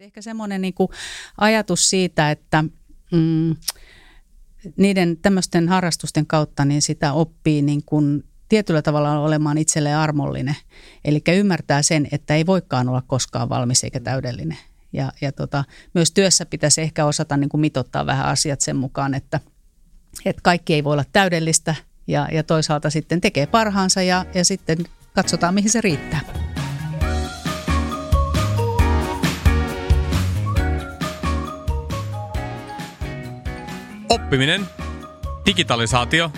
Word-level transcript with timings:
Ehkä 0.00 0.22
semmoinen 0.22 0.60
niin 0.60 0.74
ajatus 1.38 1.90
siitä, 1.90 2.30
että 2.30 2.64
mm, 3.12 3.56
niiden 4.76 5.16
tämmöisten 5.16 5.68
harrastusten 5.68 6.26
kautta 6.26 6.64
niin 6.64 6.82
sitä 6.82 7.12
oppii 7.12 7.62
niin 7.62 7.82
kuin 7.86 8.24
tietyllä 8.48 8.82
tavalla 8.82 9.18
olemaan 9.18 9.58
itselleen 9.58 9.96
armollinen. 9.96 10.56
Eli 11.04 11.22
ymmärtää 11.28 11.82
sen, 11.82 12.08
että 12.12 12.34
ei 12.34 12.46
voikaan 12.46 12.88
olla 12.88 13.02
koskaan 13.06 13.48
valmis 13.48 13.84
eikä 13.84 14.00
täydellinen. 14.00 14.58
Ja, 14.92 15.12
ja 15.20 15.32
tota, 15.32 15.64
myös 15.94 16.12
työssä 16.12 16.46
pitäisi 16.46 16.80
ehkä 16.80 17.04
osata 17.04 17.36
niin 17.36 17.48
kuin 17.48 17.60
mitottaa 17.60 18.06
vähän 18.06 18.26
asiat 18.26 18.60
sen 18.60 18.76
mukaan, 18.76 19.14
että, 19.14 19.40
että 20.24 20.42
kaikki 20.42 20.74
ei 20.74 20.84
voi 20.84 20.92
olla 20.92 21.04
täydellistä 21.12 21.74
ja, 22.06 22.28
ja 22.32 22.42
toisaalta 22.42 22.90
sitten 22.90 23.20
tekee 23.20 23.46
parhaansa 23.46 24.02
ja, 24.02 24.26
ja 24.34 24.44
sitten 24.44 24.78
katsotaan, 25.14 25.54
mihin 25.54 25.70
se 25.70 25.80
riittää. 25.80 26.49
Oppiminen, 34.10 34.66
digitalisaatio, 35.46 36.32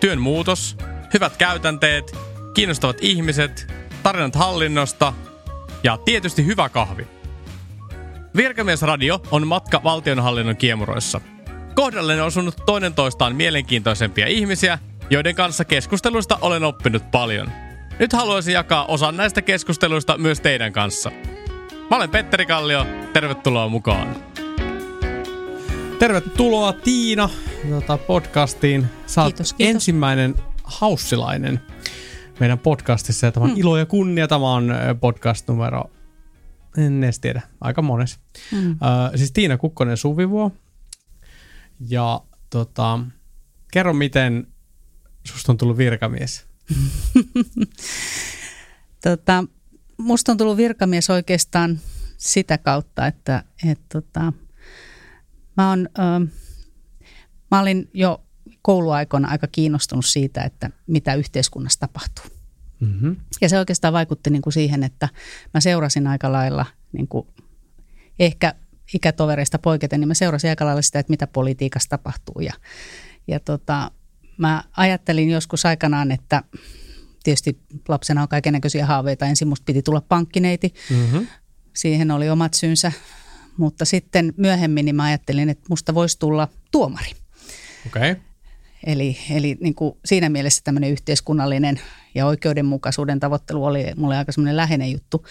työn 0.00 0.20
muutos, 0.20 0.76
hyvät 1.14 1.36
käytänteet, 1.36 2.16
kiinnostavat 2.54 2.96
ihmiset, 3.00 3.72
tarinat 4.02 4.34
hallinnosta 4.34 5.12
ja 5.82 5.96
tietysti 5.96 6.46
hyvä 6.46 6.68
kahvi. 6.68 7.06
Virkamiesradio 8.36 9.22
on 9.30 9.46
matka 9.46 9.82
valtionhallinnon 9.84 10.56
kiemuroissa. 10.56 11.20
Kohdalle 11.74 12.22
on 12.22 12.26
osunut 12.26 12.56
toinen 12.66 12.94
toistaan 12.94 13.36
mielenkiintoisempia 13.36 14.26
ihmisiä, 14.26 14.78
joiden 15.10 15.34
kanssa 15.34 15.64
keskusteluista 15.64 16.38
olen 16.40 16.64
oppinut 16.64 17.10
paljon. 17.10 17.48
Nyt 17.98 18.12
haluaisin 18.12 18.54
jakaa 18.54 18.84
osan 18.84 19.16
näistä 19.16 19.42
keskusteluista 19.42 20.18
myös 20.18 20.40
teidän 20.40 20.72
kanssa. 20.72 21.10
Mä 21.90 21.96
olen 21.96 22.10
Petteri 22.10 22.46
Kallio, 22.46 22.86
tervetuloa 23.12 23.68
mukaan. 23.68 24.31
Tervetuloa 26.02 26.72
Tiina 26.72 27.30
tota, 27.70 27.98
podcastiin. 27.98 28.86
Sä 29.06 29.22
kiitos, 29.24 29.52
kiitos. 29.52 29.74
ensimmäinen 29.74 30.34
haussilainen 30.64 31.60
meidän 32.40 32.58
podcastissa. 32.58 33.26
Ja 33.26 33.32
tämä 33.32 33.44
on 33.44 33.50
mm. 33.50 33.56
ilo 33.56 33.76
ja 33.78 33.86
kunnia. 33.86 34.28
Tämä 34.28 34.52
on 34.52 34.74
podcast 35.00 35.48
numero, 35.48 35.90
en 36.76 37.04
edes 37.04 37.20
tiedä, 37.20 37.42
aika 37.60 37.82
mones. 37.82 38.18
Mm. 38.52 38.70
Uh, 38.70 38.78
siis 39.16 39.32
Tiina 39.32 39.58
Kukkonen 39.58 39.96
Suvivuo. 39.96 40.52
Ja 41.88 42.20
tota, 42.50 43.00
kerro, 43.72 43.92
miten 43.92 44.46
susta 45.24 45.52
on 45.52 45.58
tullut 45.58 45.76
virkamies? 45.76 46.46
tota, 49.04 49.44
musta 49.98 50.32
on 50.32 50.38
tullut 50.38 50.56
virkamies 50.56 51.10
oikeastaan 51.10 51.80
sitä 52.16 52.58
kautta, 52.58 53.06
että 53.06 53.44
et, 53.70 53.80
tota, 53.88 54.32
Mä, 55.56 55.70
on, 55.70 55.88
äh, 55.98 56.32
mä 57.50 57.60
olin 57.60 57.90
jo 57.94 58.22
kouluaikoina 58.62 59.28
aika 59.28 59.46
kiinnostunut 59.46 60.06
siitä, 60.06 60.42
että 60.42 60.70
mitä 60.86 61.14
yhteiskunnassa 61.14 61.80
tapahtuu. 61.80 62.24
Mm-hmm. 62.80 63.16
Ja 63.40 63.48
se 63.48 63.58
oikeastaan 63.58 63.94
vaikutti 63.94 64.30
niin 64.30 64.42
kuin 64.42 64.52
siihen, 64.52 64.82
että 64.82 65.08
mä 65.54 65.60
seurasin 65.60 66.06
aika 66.06 66.32
lailla, 66.32 66.66
niin 66.92 67.08
kuin 67.08 67.26
ehkä 68.18 68.54
ikätovereista 68.94 69.58
poiketen, 69.58 70.00
niin 70.00 70.08
mä 70.08 70.14
seurasin 70.14 70.50
aika 70.50 70.64
lailla 70.64 70.82
sitä, 70.82 70.98
että 70.98 71.10
mitä 71.10 71.26
politiikassa 71.26 71.90
tapahtuu. 71.90 72.40
Ja, 72.40 72.52
ja 73.28 73.40
tota, 73.40 73.90
mä 74.36 74.64
ajattelin 74.76 75.30
joskus 75.30 75.66
aikanaan, 75.66 76.12
että 76.12 76.42
tietysti 77.22 77.58
lapsena 77.88 78.22
on 78.22 78.28
kaikenlaisia 78.28 78.86
haaveita. 78.86 79.26
Ensin 79.26 79.48
musta 79.48 79.64
piti 79.64 79.82
tulla 79.82 80.00
pankkineiti. 80.00 80.74
Mm-hmm. 80.90 81.26
Siihen 81.74 82.10
oli 82.10 82.30
omat 82.30 82.54
syynsä 82.54 82.92
mutta 83.56 83.84
sitten 83.84 84.34
myöhemmin 84.36 84.84
niin 84.84 84.96
mä 84.96 85.04
ajattelin, 85.04 85.48
että 85.48 85.66
musta 85.68 85.94
voisi 85.94 86.18
tulla 86.18 86.48
tuomari. 86.70 87.10
Okay. 87.86 88.16
Eli, 88.86 89.16
eli 89.30 89.56
niin 89.60 89.74
kuin 89.74 89.94
siinä 90.04 90.28
mielessä 90.28 90.60
tämmöinen 90.64 90.90
yhteiskunnallinen 90.90 91.80
ja 92.14 92.26
oikeudenmukaisuuden 92.26 93.20
tavoittelu 93.20 93.64
oli 93.64 93.86
mulle 93.96 94.16
aika 94.16 94.32
semmoinen 94.32 94.56
läheinen 94.56 94.92
juttu. 94.92 95.26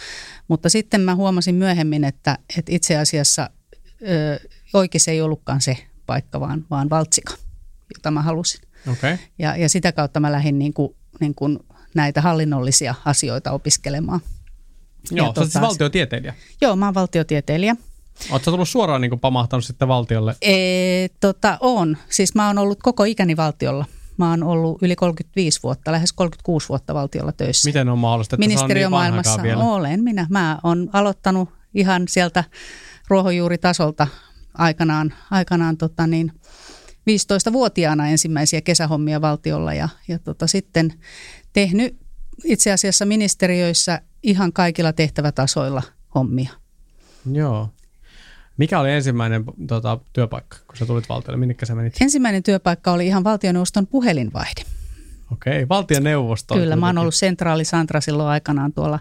Mutta 0.47 0.69
sitten 0.69 1.01
mä 1.01 1.15
huomasin 1.15 1.55
myöhemmin, 1.55 2.03
että, 2.03 2.37
että 2.57 2.71
itse 2.71 2.97
asiassa 2.97 3.49
ö, 4.07 4.39
oikein 4.73 5.01
ei 5.07 5.21
ollutkaan 5.21 5.61
se 5.61 5.77
paikka, 6.05 6.39
vaan, 6.39 6.65
vaan 6.69 6.89
valtsika, 6.89 7.33
jota 7.95 8.11
mä 8.11 8.21
halusin. 8.21 8.61
Okay. 8.91 9.17
Ja, 9.39 9.55
ja 9.55 9.69
sitä 9.69 9.91
kautta 9.91 10.19
mä 10.19 10.31
lähdin 10.31 10.59
niin 10.59 10.73
kuin, 10.73 10.95
niin 11.19 11.35
kuin 11.35 11.59
näitä 11.95 12.21
hallinnollisia 12.21 12.95
asioita 13.05 13.51
opiskelemaan. 13.51 14.21
Joo, 15.11 15.27
sä 15.27 15.33
tota, 15.33 15.49
siis 15.49 15.61
valtiotieteilijä. 15.61 16.35
Joo, 16.61 16.75
mä 16.75 16.85
oon 16.85 16.93
valtiotieteilijä. 16.93 17.75
Oletko 18.31 18.51
tullut 18.51 18.69
suoraan 18.69 19.01
niin 19.01 19.19
pamahtanut 19.19 19.65
sitten 19.65 19.87
valtiolle? 19.87 20.35
Ee, 20.41 21.07
tota, 21.19 21.57
on. 21.59 21.97
Siis 22.09 22.35
mä 22.35 22.47
oon 22.47 22.57
ollut 22.57 22.79
koko 22.83 23.03
ikäni 23.03 23.37
valtiolla. 23.37 23.85
Mä 24.17 24.29
oon 24.29 24.43
ollut 24.43 24.83
yli 24.83 24.95
35 24.95 25.59
vuotta, 25.63 25.91
lähes 25.91 26.13
36 26.13 26.69
vuotta 26.69 26.93
valtiolla 26.93 27.31
töissä. 27.31 27.69
Miten 27.69 27.89
on 27.89 27.99
mahdollista, 27.99 28.35
että 28.35 28.47
Ministeriömaailmassa 28.47 29.35
niin 29.35 29.43
vielä? 29.43 29.63
olen 29.63 30.03
minä. 30.03 30.27
Mä 30.29 30.59
oon 30.63 30.89
aloittanut 30.93 31.49
ihan 31.73 32.07
sieltä 32.07 32.43
ruohonjuuritasolta 33.07 34.07
aikanaan, 34.53 35.13
aikanaan 35.31 35.77
tota 35.77 36.07
niin, 36.07 36.31
15-vuotiaana 37.09 38.07
ensimmäisiä 38.07 38.61
kesähommia 38.61 39.21
valtiolla 39.21 39.73
ja, 39.73 39.89
ja 40.07 40.19
tota, 40.19 40.47
sitten 40.47 40.93
tehnyt 41.53 41.97
itse 42.43 42.71
asiassa 42.71 43.05
ministeriöissä 43.05 44.01
ihan 44.23 44.53
kaikilla 44.53 44.93
tehtävätasoilla 44.93 45.83
hommia. 46.15 46.49
Joo. 47.31 47.69
Mikä 48.61 48.79
oli 48.79 48.91
ensimmäinen 48.91 49.43
tota, 49.67 49.99
työpaikka, 50.13 50.57
kun 50.67 50.77
sä 50.77 50.85
tulit 50.85 51.09
valtiolle? 51.09 51.37
Minne 51.37 51.55
sä 51.63 51.75
menit? 51.75 52.01
Ensimmäinen 52.01 52.43
työpaikka 52.43 52.91
oli 52.91 53.07
ihan 53.07 53.23
valtioneuvoston 53.23 53.87
puhelinvaihde. 53.87 54.61
Okei, 55.31 55.69
valtioneuvosto. 55.69 56.53
Kyllä, 56.53 56.75
mä 56.75 56.85
oon 56.85 56.97
ollut 56.97 57.15
sentraali 57.15 57.65
Santra 57.65 58.01
silloin 58.01 58.29
aikanaan 58.29 58.73
tuolla, 58.73 58.99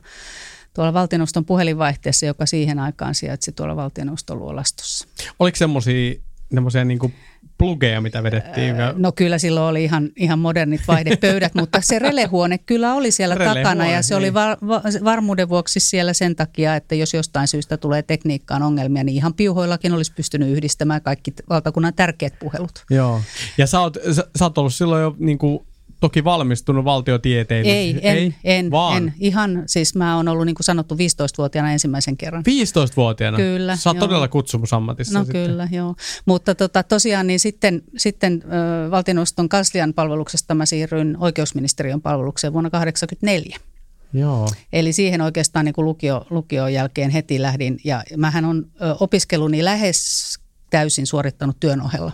tuolla 0.74 0.92
valtioneuvoston 0.92 1.44
puhelinvaihteessa, 1.44 2.26
joka 2.26 2.46
siihen 2.46 2.78
aikaan 2.78 3.14
sijaitsi 3.14 3.52
tuolla 3.52 3.76
valtioneuvoston 3.76 4.38
luolastossa. 4.38 5.08
Oliko 5.38 5.56
semmoisia 5.56 6.84
niin 6.84 6.98
plugeja, 7.58 8.00
mitä 8.00 8.22
vedettiin? 8.22 8.74
No 8.96 9.12
kyllä 9.12 9.38
silloin 9.38 9.66
oli 9.66 9.84
ihan, 9.84 10.08
ihan 10.16 10.38
modernit 10.38 10.80
vaihdepöydät, 10.88 11.54
mutta 11.54 11.80
se 11.80 11.98
relehuone 11.98 12.58
kyllä 12.58 12.94
oli 12.94 13.10
siellä 13.10 13.34
relehuone, 13.34 13.62
takana 13.62 13.90
ja 13.90 14.02
se 14.02 14.14
niin. 14.14 14.18
oli 14.18 14.34
var, 14.34 14.58
va, 14.68 14.82
varmuuden 15.04 15.48
vuoksi 15.48 15.80
siellä 15.80 16.12
sen 16.12 16.36
takia, 16.36 16.76
että 16.76 16.94
jos 16.94 17.14
jostain 17.14 17.48
syystä 17.48 17.76
tulee 17.76 18.02
tekniikkaan 18.02 18.62
ongelmia, 18.62 19.04
niin 19.04 19.16
ihan 19.16 19.34
piuhoillakin 19.34 19.92
olisi 19.92 20.12
pystynyt 20.12 20.48
yhdistämään 20.48 21.02
kaikki 21.02 21.32
valtakunnan 21.48 21.94
tärkeät 21.94 22.38
puhelut. 22.38 22.84
Joo, 22.90 23.20
ja 23.58 23.66
sä 23.66 23.80
oot, 23.80 23.96
sä, 24.12 24.24
sä 24.38 24.44
oot 24.44 24.58
ollut 24.58 24.74
silloin 24.74 25.02
jo 25.02 25.16
niin 25.18 25.38
kuin 25.38 25.66
toki 26.00 26.24
valmistunut 26.24 26.84
valtiotieteilijöksi? 26.84 27.78
Ei, 27.78 28.10
en, 28.10 28.16
Ei? 28.16 28.34
en, 28.44 28.70
vaan. 28.70 28.96
en. 28.96 29.14
Ihan, 29.18 29.62
siis 29.66 29.94
mä 29.94 30.16
oon 30.16 30.28
ollut 30.28 30.46
niin 30.46 30.54
kuin 30.54 30.64
sanottu 30.64 30.94
15-vuotiaana 30.94 31.72
ensimmäisen 31.72 32.16
kerran. 32.16 32.44
15-vuotiaana? 32.46 33.36
Kyllä. 33.36 33.76
Sä 33.76 33.90
oot 33.90 33.96
joo. 33.96 34.06
todella 34.06 34.28
kutsumusammatissa 34.28 35.18
No 35.18 35.24
sitten. 35.24 35.46
kyllä, 35.46 35.68
joo. 35.72 35.94
Mutta 36.26 36.54
tota, 36.54 36.82
tosiaan 36.82 37.26
niin 37.26 37.40
sitten, 37.40 37.82
sitten 37.96 38.42
äh, 38.44 38.90
valtioneuvoston 38.90 39.48
kanslian 39.48 39.94
palveluksesta 39.94 40.54
mä 40.54 40.66
siirryin 40.66 41.16
oikeusministeriön 41.20 42.00
palvelukseen 42.00 42.52
vuonna 42.52 42.70
1984. 42.70 43.56
Joo. 44.12 44.48
Eli 44.72 44.92
siihen 44.92 45.20
oikeastaan 45.20 45.64
niin 45.64 45.72
kuin 45.72 45.84
lukio, 45.84 46.26
lukion 46.30 46.72
jälkeen 46.72 47.10
heti 47.10 47.42
lähdin. 47.42 47.80
Ja 47.84 48.02
mähän 48.16 48.44
on 48.44 48.66
opiskeluni 49.00 49.64
lähes 49.64 50.38
täysin 50.70 51.06
suorittanut 51.06 51.56
työn 51.60 51.82
ohella. 51.82 52.12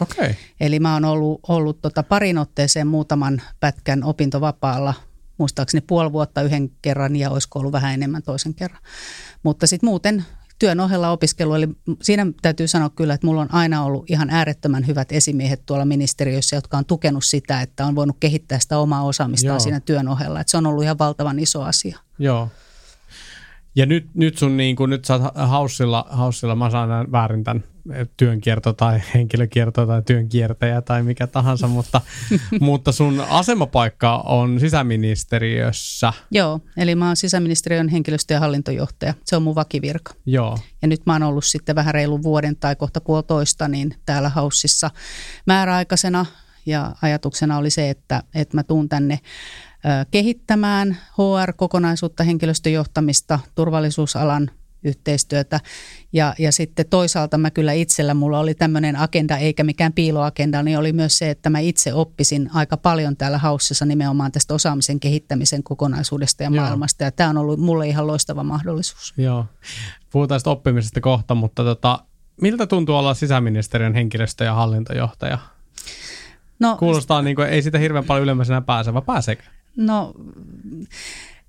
Okay. 0.00 0.34
Eli 0.60 0.80
mä 0.80 0.94
oon 0.94 1.04
ollut, 1.04 1.40
ollut 1.48 1.80
tota 1.82 2.02
parin 2.02 2.38
otteeseen 2.38 2.86
muutaman 2.86 3.42
pätkän 3.60 4.04
opintovapaalla, 4.04 4.94
muistaakseni 5.38 5.84
puoli 5.86 6.12
vuotta 6.12 6.42
yhden 6.42 6.70
kerran 6.82 7.16
ja 7.16 7.30
olisiko 7.30 7.58
ollut 7.58 7.72
vähän 7.72 7.94
enemmän 7.94 8.22
toisen 8.22 8.54
kerran. 8.54 8.82
Mutta 9.42 9.66
sitten 9.66 9.88
muuten 9.88 10.24
työn 10.58 10.80
ohella 10.80 11.10
opiskelu, 11.10 11.54
eli 11.54 11.68
siinä 12.02 12.26
täytyy 12.42 12.68
sanoa 12.68 12.90
kyllä, 12.90 13.14
että 13.14 13.26
mulla 13.26 13.40
on 13.40 13.54
aina 13.54 13.84
ollut 13.84 14.10
ihan 14.10 14.30
äärettömän 14.30 14.86
hyvät 14.86 15.12
esimiehet 15.12 15.62
tuolla 15.66 15.84
ministeriössä, 15.84 16.56
jotka 16.56 16.78
on 16.78 16.84
tukenut 16.84 17.24
sitä, 17.24 17.60
että 17.60 17.86
on 17.86 17.94
voinut 17.94 18.16
kehittää 18.20 18.58
sitä 18.58 18.78
omaa 18.78 19.02
osaamistaan 19.02 19.54
Joo. 19.54 19.60
siinä 19.60 19.80
työn 19.80 20.08
ohella. 20.08 20.40
Että 20.40 20.50
se 20.50 20.56
on 20.56 20.66
ollut 20.66 20.82
ihan 20.84 20.98
valtavan 20.98 21.38
iso 21.38 21.62
asia. 21.62 21.98
Joo. 22.18 22.48
Ja 23.74 23.86
nyt, 23.86 24.06
nyt 24.14 24.38
sun 24.38 24.56
niin 24.56 24.76
kuin, 24.76 24.90
nyt 24.90 25.04
sä 25.04 25.14
oot 25.14 25.22
haussilla, 25.34 26.06
haussilla, 26.10 26.54
mä 26.56 26.70
saan 26.70 27.12
väärin 27.12 27.44
tämän 27.44 27.64
työnkierto 28.16 28.72
tai 28.72 29.00
henkilökierto 29.14 29.86
tai 29.86 30.02
työnkiertäjä 30.02 30.82
tai 30.82 31.02
mikä 31.02 31.26
tahansa, 31.26 31.68
mutta, 31.78 32.00
mutta 32.60 32.92
sun 32.92 33.24
asemapaikka 33.28 34.16
on 34.16 34.60
sisäministeriössä. 34.60 36.12
Joo, 36.30 36.60
eli 36.76 36.94
mä 36.94 37.06
oon 37.06 37.16
sisäministeriön 37.16 37.88
henkilöstö- 37.88 38.34
ja 38.34 38.40
hallintojohtaja. 38.40 39.14
Se 39.24 39.36
on 39.36 39.42
mun 39.42 39.54
vakivirka. 39.54 40.14
Joo. 40.26 40.58
Ja 40.82 40.88
nyt 40.88 41.00
mä 41.06 41.12
oon 41.12 41.22
ollut 41.22 41.44
sitten 41.44 41.74
vähän 41.76 41.94
reilun 41.94 42.22
vuoden 42.22 42.56
tai 42.56 42.76
kohta 42.76 43.00
puolitoista 43.00 43.68
niin 43.68 43.94
täällä 44.06 44.28
haussissa 44.28 44.90
määräaikaisena 45.46 46.26
ja 46.66 46.94
ajatuksena 47.02 47.58
oli 47.58 47.70
se, 47.70 47.90
että, 47.90 48.22
että 48.34 48.56
mä 48.56 48.62
tuun 48.62 48.88
tänne 48.88 49.18
kehittämään 50.10 50.96
HR-kokonaisuutta, 51.18 52.24
henkilöstöjohtamista, 52.24 53.38
turvallisuusalan 53.54 54.50
yhteistyötä. 54.88 55.60
Ja, 56.12 56.34
ja 56.38 56.52
sitten 56.52 56.86
toisaalta 56.90 57.38
mä 57.38 57.50
kyllä 57.50 57.72
itsellä, 57.72 58.14
mulla 58.14 58.38
oli 58.38 58.54
tämmöinen 58.54 58.96
agenda 58.96 59.36
eikä 59.36 59.64
mikään 59.64 59.92
piiloagenda, 59.92 60.62
niin 60.62 60.78
oli 60.78 60.92
myös 60.92 61.18
se, 61.18 61.30
että 61.30 61.50
mä 61.50 61.58
itse 61.58 61.94
oppisin 61.94 62.50
aika 62.54 62.76
paljon 62.76 63.16
täällä 63.16 63.38
haussissa 63.38 63.84
nimenomaan 63.84 64.32
tästä 64.32 64.54
osaamisen 64.54 65.00
kehittämisen 65.00 65.62
kokonaisuudesta 65.62 66.42
ja 66.42 66.50
Joo. 66.52 66.64
maailmasta. 66.64 67.04
Ja 67.04 67.12
tämä 67.12 67.30
on 67.30 67.36
ollut 67.36 67.60
mulle 67.60 67.88
ihan 67.88 68.06
loistava 68.06 68.44
mahdollisuus. 68.44 69.14
Joo, 69.16 69.46
puhutaan 70.10 70.36
tästä 70.36 70.50
oppimisesta 70.50 71.00
kohta, 71.00 71.34
mutta 71.34 71.64
tota, 71.64 71.98
miltä 72.40 72.66
tuntuu 72.66 72.96
olla 72.96 73.14
sisäministeriön 73.14 73.94
henkilöstö- 73.94 74.44
ja 74.44 74.54
hallintojohtaja? 74.54 75.38
No, 76.60 76.76
Kuulostaa 76.76 77.22
niin 77.22 77.36
kuin, 77.36 77.48
ei 77.48 77.62
sitä 77.62 77.78
hirveän 77.78 78.04
paljon 78.04 78.24
ylemmäs 78.24 78.50
enää 78.50 78.60
pääse, 78.60 78.94
vai 78.94 79.02
pääseekö? 79.02 79.42
No 79.76 80.14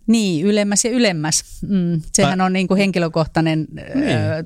niin, 0.10 0.46
ylemmäs 0.46 0.86
ja 0.86 0.92
ylemmäs. 0.92 1.44
Mm, 1.62 2.02
sehän 2.14 2.42
on 2.42 2.54
niin 2.54 2.68
kuin 2.68 2.78
henkilökohtainen 2.78 3.68
niin. 3.72 4.08
Ö, 4.08 4.44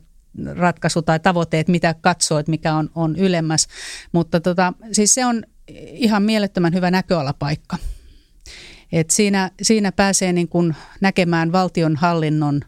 ratkaisu 0.56 1.02
tai 1.02 1.20
tavoite, 1.20 1.60
että 1.60 1.72
mitä 1.72 1.96
katsoo, 2.02 2.40
että 2.40 2.50
mikä 2.50 2.74
on, 2.74 2.90
on 2.96 3.16
ylemmäs. 3.16 3.68
Mutta 4.12 4.40
tota, 4.40 4.74
siis 4.92 5.14
se 5.14 5.26
on 5.26 5.44
ihan 5.94 6.24
mielettömän 6.24 6.74
hyvä 6.74 6.92
näköalapaikka. 6.92 7.78
Et 8.92 9.10
siinä, 9.10 9.52
siinä 9.62 9.92
pääsee 9.92 10.34
niin 10.34 10.48
kuin 10.48 10.76
näkemään 11.02 11.52
valtion 11.52 11.96
hallinnon 11.96 12.62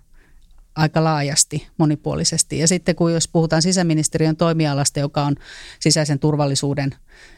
aika 0.76 1.04
laajasti, 1.04 1.68
monipuolisesti. 1.78 2.60
Ja 2.60 2.68
sitten 2.68 2.96
kun 2.96 3.14
jos 3.14 3.28
puhutaan 3.28 3.62
sisäministeriön 3.62 4.36
toimialasta, 4.36 5.00
joka 5.00 5.24
on 5.24 5.36
sisäisen 5.80 6.20
turvallisuuden 6.20 6.96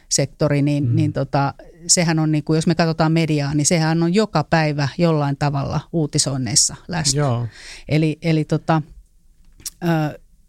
sektori, 0.08 0.62
niin, 0.62 0.88
mm. 0.88 0.96
niin 0.96 1.12
tota, 1.12 1.54
sehän 1.86 2.18
on, 2.18 2.32
niin 2.32 2.44
kuin, 2.44 2.56
jos 2.56 2.66
me 2.66 2.74
katsotaan 2.74 3.12
mediaa, 3.12 3.54
niin 3.54 3.66
sehän 3.66 4.02
on 4.02 4.14
joka 4.14 4.44
päivä 4.44 4.88
jollain 4.98 5.36
tavalla 5.36 5.80
uutisoinneissa 5.92 6.76
läsnä. 6.88 7.18
Joo. 7.18 7.46
Eli, 7.88 8.18
eli 8.22 8.44
tota, 8.44 8.82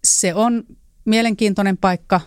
se 0.03 0.33
on 0.33 0.63
mielenkiintoinen 1.05 1.77
paikka, 1.77 2.21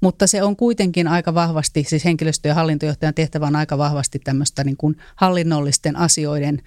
mutta 0.00 0.26
se 0.26 0.42
on 0.42 0.56
kuitenkin 0.56 1.08
aika 1.08 1.34
vahvasti, 1.34 1.84
siis 1.88 2.04
henkilöstö- 2.04 2.48
ja 2.48 2.54
hallintojohtajan 2.54 3.14
tehtävä 3.14 3.46
on 3.46 3.56
aika 3.56 3.78
vahvasti 3.78 4.18
tämmöistä 4.18 4.64
niin 4.64 4.76
kuin 4.76 4.96
hallinnollisten 5.16 5.96
asioiden 5.96 6.62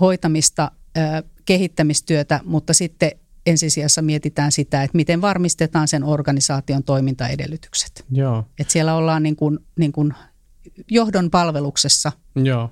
hoitamista, 0.00 0.70
kehittämistyötä, 1.44 2.40
mutta 2.44 2.72
sitten 2.72 3.10
ensisijassa 3.46 4.02
mietitään 4.02 4.52
sitä, 4.52 4.82
että 4.82 4.96
miten 4.96 5.20
varmistetaan 5.20 5.88
sen 5.88 6.04
organisaation 6.04 6.82
toimintaedellytykset. 6.82 8.04
Joo. 8.10 8.46
Et 8.58 8.70
siellä 8.70 8.94
ollaan 8.94 9.22
niin 9.22 9.36
kuin, 9.36 9.58
niin 9.78 9.92
kuin 9.92 10.14
johdon 10.90 11.30
palveluksessa. 11.30 12.12
Joo. 12.36 12.70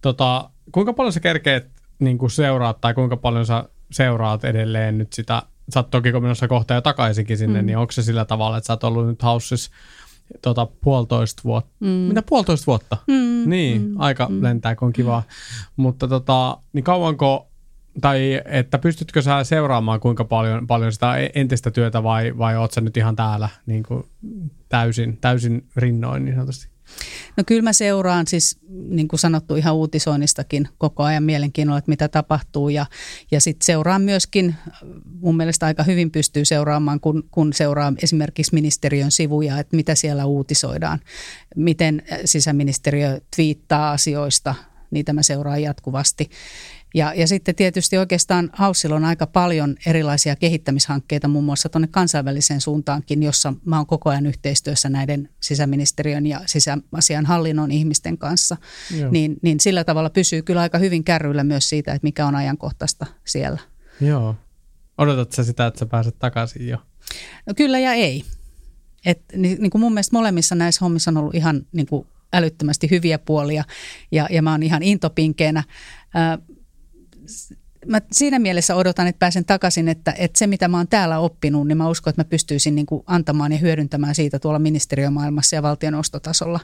Tota, 0.00 0.50
kuinka 0.72 0.92
paljon 0.92 1.12
sä 1.12 1.20
kerkeet 1.20 1.70
niin 1.98 2.18
kuin 2.18 2.30
seuraat 2.30 2.80
tai 2.80 2.94
kuinka 2.94 3.16
paljon 3.16 3.46
sä 3.46 3.64
seuraat 3.92 4.44
edelleen 4.44 4.98
nyt 4.98 5.12
sitä, 5.12 5.42
sä 5.74 5.80
oot 5.80 5.90
toki 5.90 6.12
menossa 6.12 6.48
kohta 6.48 6.74
jo 6.74 6.80
takaisinkin 6.80 7.38
sinne, 7.38 7.62
mm. 7.62 7.66
niin 7.66 7.78
onko 7.78 7.92
se 7.92 8.02
sillä 8.02 8.24
tavalla, 8.24 8.56
että 8.56 8.66
sä 8.66 8.72
oot 8.72 8.84
ollut 8.84 9.06
nyt 9.06 9.22
haussissa 9.22 9.70
tota, 10.42 10.66
puolitoista 10.66 11.42
vuotta. 11.44 11.72
Mm. 11.80 11.88
Mitä 11.88 12.22
puolitoista 12.22 12.66
vuotta? 12.66 12.96
Mm. 13.06 13.50
Niin, 13.50 13.82
mm. 13.82 13.94
aika 13.98 14.26
mm. 14.28 14.42
lentää, 14.42 14.74
kun 14.76 14.86
on 14.86 14.92
kiva. 14.92 15.22
Mm. 15.26 15.82
Mutta 15.82 16.08
tota, 16.08 16.58
niin 16.72 16.84
kauanko 16.84 17.50
tai 18.00 18.40
että 18.44 18.78
pystytkö 18.78 19.22
sä 19.22 19.44
seuraamaan 19.44 20.00
kuinka 20.00 20.24
paljon, 20.24 20.66
paljon 20.66 20.92
sitä 20.92 21.16
entistä 21.34 21.70
työtä 21.70 22.02
vai, 22.02 22.38
vai 22.38 22.56
oot 22.56 22.72
sä 22.72 22.80
nyt 22.80 22.96
ihan 22.96 23.16
täällä 23.16 23.48
niin 23.66 23.82
kuin 23.82 24.04
täysin, 24.68 25.18
täysin 25.20 25.66
rinnoin 25.76 26.24
niin 26.24 26.34
sanotusti? 26.34 26.68
No 27.36 27.44
kyllä 27.46 27.62
mä 27.62 27.72
seuraan 27.72 28.26
siis 28.26 28.58
niin 28.68 29.08
kuin 29.08 29.20
sanottu 29.20 29.56
ihan 29.56 29.74
uutisoinnistakin 29.74 30.68
koko 30.78 31.02
ajan 31.02 31.22
mielenkiinnolla, 31.22 31.78
että 31.78 31.90
mitä 31.90 32.08
tapahtuu 32.08 32.68
ja, 32.68 32.86
ja 33.30 33.40
sitten 33.40 33.66
seuraan 33.66 34.02
myöskin, 34.02 34.54
mun 35.20 35.36
mielestä 35.36 35.66
aika 35.66 35.82
hyvin 35.82 36.10
pystyy 36.10 36.44
seuraamaan, 36.44 37.00
kun, 37.00 37.28
kun 37.30 37.52
seuraa 37.52 37.92
esimerkiksi 38.02 38.54
ministeriön 38.54 39.10
sivuja, 39.10 39.58
että 39.58 39.76
mitä 39.76 39.94
siellä 39.94 40.24
uutisoidaan, 40.26 41.00
miten 41.56 42.02
sisäministeriö 42.24 43.20
twiittaa 43.36 43.90
asioista, 43.90 44.54
niitä 44.90 45.12
mä 45.12 45.22
seuraan 45.22 45.62
jatkuvasti. 45.62 46.30
Ja, 46.94 47.14
ja 47.14 47.26
sitten 47.28 47.54
tietysti 47.54 47.98
oikeastaan 47.98 48.50
Haussilla 48.52 48.96
on 48.96 49.04
aika 49.04 49.26
paljon 49.26 49.76
erilaisia 49.86 50.36
kehittämishankkeita, 50.36 51.28
muun 51.28 51.44
muassa 51.44 51.68
tuonne 51.68 51.88
kansainväliseen 51.88 52.60
suuntaankin, 52.60 53.22
jossa 53.22 53.54
mä 53.64 53.76
oon 53.76 53.86
koko 53.86 54.10
ajan 54.10 54.26
yhteistyössä 54.26 54.88
näiden 54.88 55.28
sisäministeriön 55.40 56.26
ja 56.26 56.40
sisäasian 56.46 57.26
hallinnon 57.26 57.70
ihmisten 57.70 58.18
kanssa. 58.18 58.56
Niin, 59.10 59.36
niin 59.42 59.60
sillä 59.60 59.84
tavalla 59.84 60.10
pysyy 60.10 60.42
kyllä 60.42 60.60
aika 60.60 60.78
hyvin 60.78 61.04
kärryillä 61.04 61.44
myös 61.44 61.68
siitä, 61.68 61.92
että 61.92 62.06
mikä 62.06 62.26
on 62.26 62.34
ajankohtaista 62.34 63.06
siellä. 63.26 63.58
Joo. 64.00 64.36
Odotatko 64.98 65.34
sä 65.34 65.44
sitä, 65.44 65.66
että 65.66 65.78
sä 65.78 65.86
pääset 65.86 66.18
takaisin 66.18 66.68
jo? 66.68 66.78
No 67.46 67.54
kyllä 67.56 67.78
ja 67.78 67.92
ei. 67.92 68.24
Et, 69.06 69.22
niin, 69.36 69.62
niin 69.62 69.70
kuin 69.70 69.80
mun 69.80 69.92
mielestä 69.92 70.16
molemmissa 70.16 70.54
näissä 70.54 70.84
hommissa 70.84 71.10
on 71.10 71.16
ollut 71.16 71.34
ihan 71.34 71.66
niin 71.72 71.86
kuin 71.86 72.06
älyttömästi 72.32 72.90
hyviä 72.90 73.18
puolia 73.18 73.64
ja, 74.12 74.28
ja 74.30 74.42
mä 74.42 74.50
oon 74.50 74.62
ihan 74.62 74.82
intopinkeenä 74.82 75.64
mä 77.86 78.00
siinä 78.12 78.38
mielessä 78.38 78.74
odotan, 78.74 79.06
että 79.06 79.18
pääsen 79.18 79.44
takaisin, 79.44 79.88
että, 79.88 80.14
että 80.18 80.38
se 80.38 80.46
mitä 80.46 80.68
mä 80.68 80.76
oon 80.76 80.88
täällä 80.88 81.18
oppinut, 81.18 81.68
niin 81.68 81.78
mä 81.78 81.88
uskon, 81.88 82.10
että 82.10 82.20
mä 82.20 82.28
pystyisin 82.28 82.74
niin 82.74 82.86
kuin 82.86 83.02
antamaan 83.06 83.52
ja 83.52 83.58
hyödyntämään 83.58 84.14
siitä 84.14 84.38
tuolla 84.38 84.58
ministeriömaailmassa 84.58 85.56
ja 85.56 85.62
valtion 85.62 85.94
ostotasolla. 85.94 86.60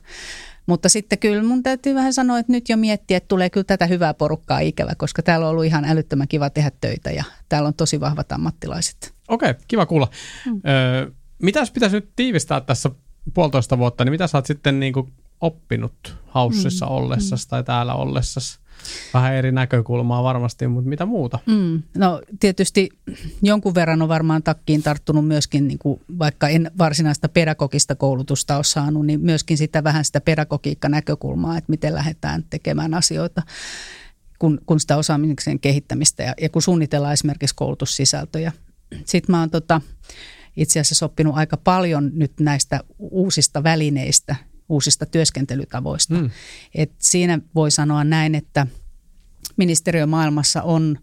Mutta 0.66 0.88
sitten 0.88 1.18
kyllä 1.18 1.42
mun 1.42 1.62
täytyy 1.62 1.94
vähän 1.94 2.12
sanoa, 2.12 2.38
että 2.38 2.52
nyt 2.52 2.68
jo 2.68 2.76
miettiä, 2.76 3.16
että 3.16 3.28
tulee 3.28 3.50
kyllä 3.50 3.64
tätä 3.64 3.86
hyvää 3.86 4.14
porukkaa 4.14 4.58
ikävä, 4.58 4.94
koska 4.96 5.22
täällä 5.22 5.46
on 5.46 5.50
ollut 5.50 5.64
ihan 5.64 5.84
älyttömän 5.84 6.28
kiva 6.28 6.50
tehdä 6.50 6.70
töitä 6.80 7.10
ja 7.10 7.24
täällä 7.48 7.66
on 7.66 7.74
tosi 7.74 8.00
vahvat 8.00 8.32
ammattilaiset. 8.32 9.14
Okei, 9.28 9.54
kiva 9.68 9.86
kuulla. 9.86 10.08
Hmm. 10.44 10.60
Öö, 10.68 11.10
mitäs 11.42 11.70
pitäisi 11.70 11.96
nyt 11.96 12.10
tiivistää 12.16 12.60
tässä 12.60 12.90
puolitoista 13.34 13.78
vuotta, 13.78 14.04
niin 14.04 14.10
mitä 14.10 14.26
sä 14.26 14.38
oot 14.38 14.46
sitten 14.46 14.80
niin 14.80 14.92
kuin 14.92 15.12
oppinut 15.40 16.16
haussissa 16.26 16.86
hmm. 16.86 16.94
ollessasi 16.94 17.44
hmm. 17.44 17.50
tai 17.50 17.64
täällä 17.64 17.94
ollessasi? 17.94 18.58
Vähän 19.14 19.34
eri 19.34 19.52
näkökulmaa 19.52 20.22
varmasti, 20.22 20.66
mutta 20.66 20.88
mitä 20.88 21.06
muuta? 21.06 21.38
Mm, 21.46 21.82
no 21.98 22.22
tietysti 22.40 22.88
jonkun 23.42 23.74
verran 23.74 24.02
on 24.02 24.08
varmaan 24.08 24.42
takkiin 24.42 24.82
tarttunut 24.82 25.26
myöskin, 25.26 25.68
niin 25.68 25.78
kuin, 25.78 26.00
vaikka 26.18 26.48
en 26.48 26.70
varsinaista 26.78 27.28
pedagogista 27.28 27.94
koulutusta 27.94 28.56
ole 28.56 28.64
saanut, 28.64 29.06
niin 29.06 29.20
myöskin 29.20 29.58
sitä 29.58 29.84
vähän 29.84 30.04
sitä 30.04 30.20
pedagogiikka-näkökulmaa, 30.20 31.58
että 31.58 31.70
miten 31.70 31.94
lähdetään 31.94 32.44
tekemään 32.50 32.94
asioita 32.94 33.42
kun, 34.38 34.60
kun 34.66 34.80
sitä 34.80 34.96
osaamisen 34.96 35.60
kehittämistä 35.60 36.22
ja, 36.22 36.34
ja 36.40 36.48
kun 36.48 36.62
suunnitellaan 36.62 37.12
esimerkiksi 37.12 37.54
koulutussisältöjä. 37.54 38.52
Sitten 39.04 39.32
mä 39.32 39.40
oon 39.40 39.50
tota, 39.50 39.80
itse 40.56 40.80
asiassa 40.80 41.06
oppinut 41.06 41.36
aika 41.36 41.56
paljon 41.56 42.10
nyt 42.14 42.32
näistä 42.40 42.80
uusista 42.98 43.62
välineistä, 43.62 44.36
uusista 44.68 45.06
työskentelytavoista. 45.06 46.14
Mm. 46.14 46.30
Et 46.74 46.92
siinä 46.98 47.38
voi 47.54 47.70
sanoa 47.70 48.04
näin, 48.04 48.34
että 48.34 48.66
ministeriömaailmassa 49.56 50.62
on 50.62 50.98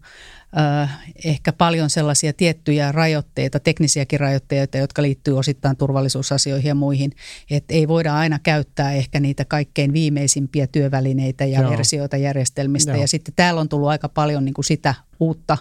äh, 0.58 0.98
ehkä 1.24 1.52
paljon 1.52 1.90
sellaisia 1.90 2.32
tiettyjä 2.32 2.92
rajoitteita, 2.92 3.60
teknisiäkin 3.60 4.20
rajoitteita, 4.20 4.78
jotka 4.78 5.02
liittyy 5.02 5.38
osittain 5.38 5.76
turvallisuusasioihin 5.76 6.68
ja 6.68 6.74
muihin, 6.74 7.12
että 7.50 7.74
ei 7.74 7.88
voida 7.88 8.14
aina 8.14 8.38
käyttää 8.38 8.92
ehkä 8.92 9.20
niitä 9.20 9.44
kaikkein 9.44 9.92
viimeisimpiä 9.92 10.66
työvälineitä 10.66 11.44
ja 11.44 11.60
Joo. 11.60 11.70
versioita 11.70 12.16
järjestelmistä. 12.16 12.92
Joo. 12.92 13.00
Ja 13.00 13.08
sitten 13.08 13.34
täällä 13.36 13.60
on 13.60 13.68
tullut 13.68 13.88
aika 13.88 14.08
paljon 14.08 14.44
niin 14.44 14.54
kuin 14.54 14.64
sitä 14.64 14.94
uutta 15.20 15.58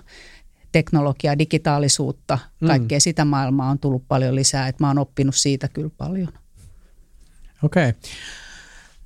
teknologiaa, 0.72 1.38
digitaalisuutta, 1.38 2.40
mm. 2.60 2.68
kaikkea 2.68 2.98
mm. 2.98 3.02
sitä 3.02 3.26
maailmaa 3.26 3.70
on 3.70 3.80
tullut 3.80 4.04
paljon 4.08 4.36
lisää, 4.36 4.68
että 4.68 4.84
mä 4.84 4.88
oon 4.88 5.00
oppinut 5.00 5.36
siitä 5.36 5.68
kyllä 5.68 5.92
paljon. 5.98 6.43
Okei. 7.64 7.90
Okay. 7.90 8.02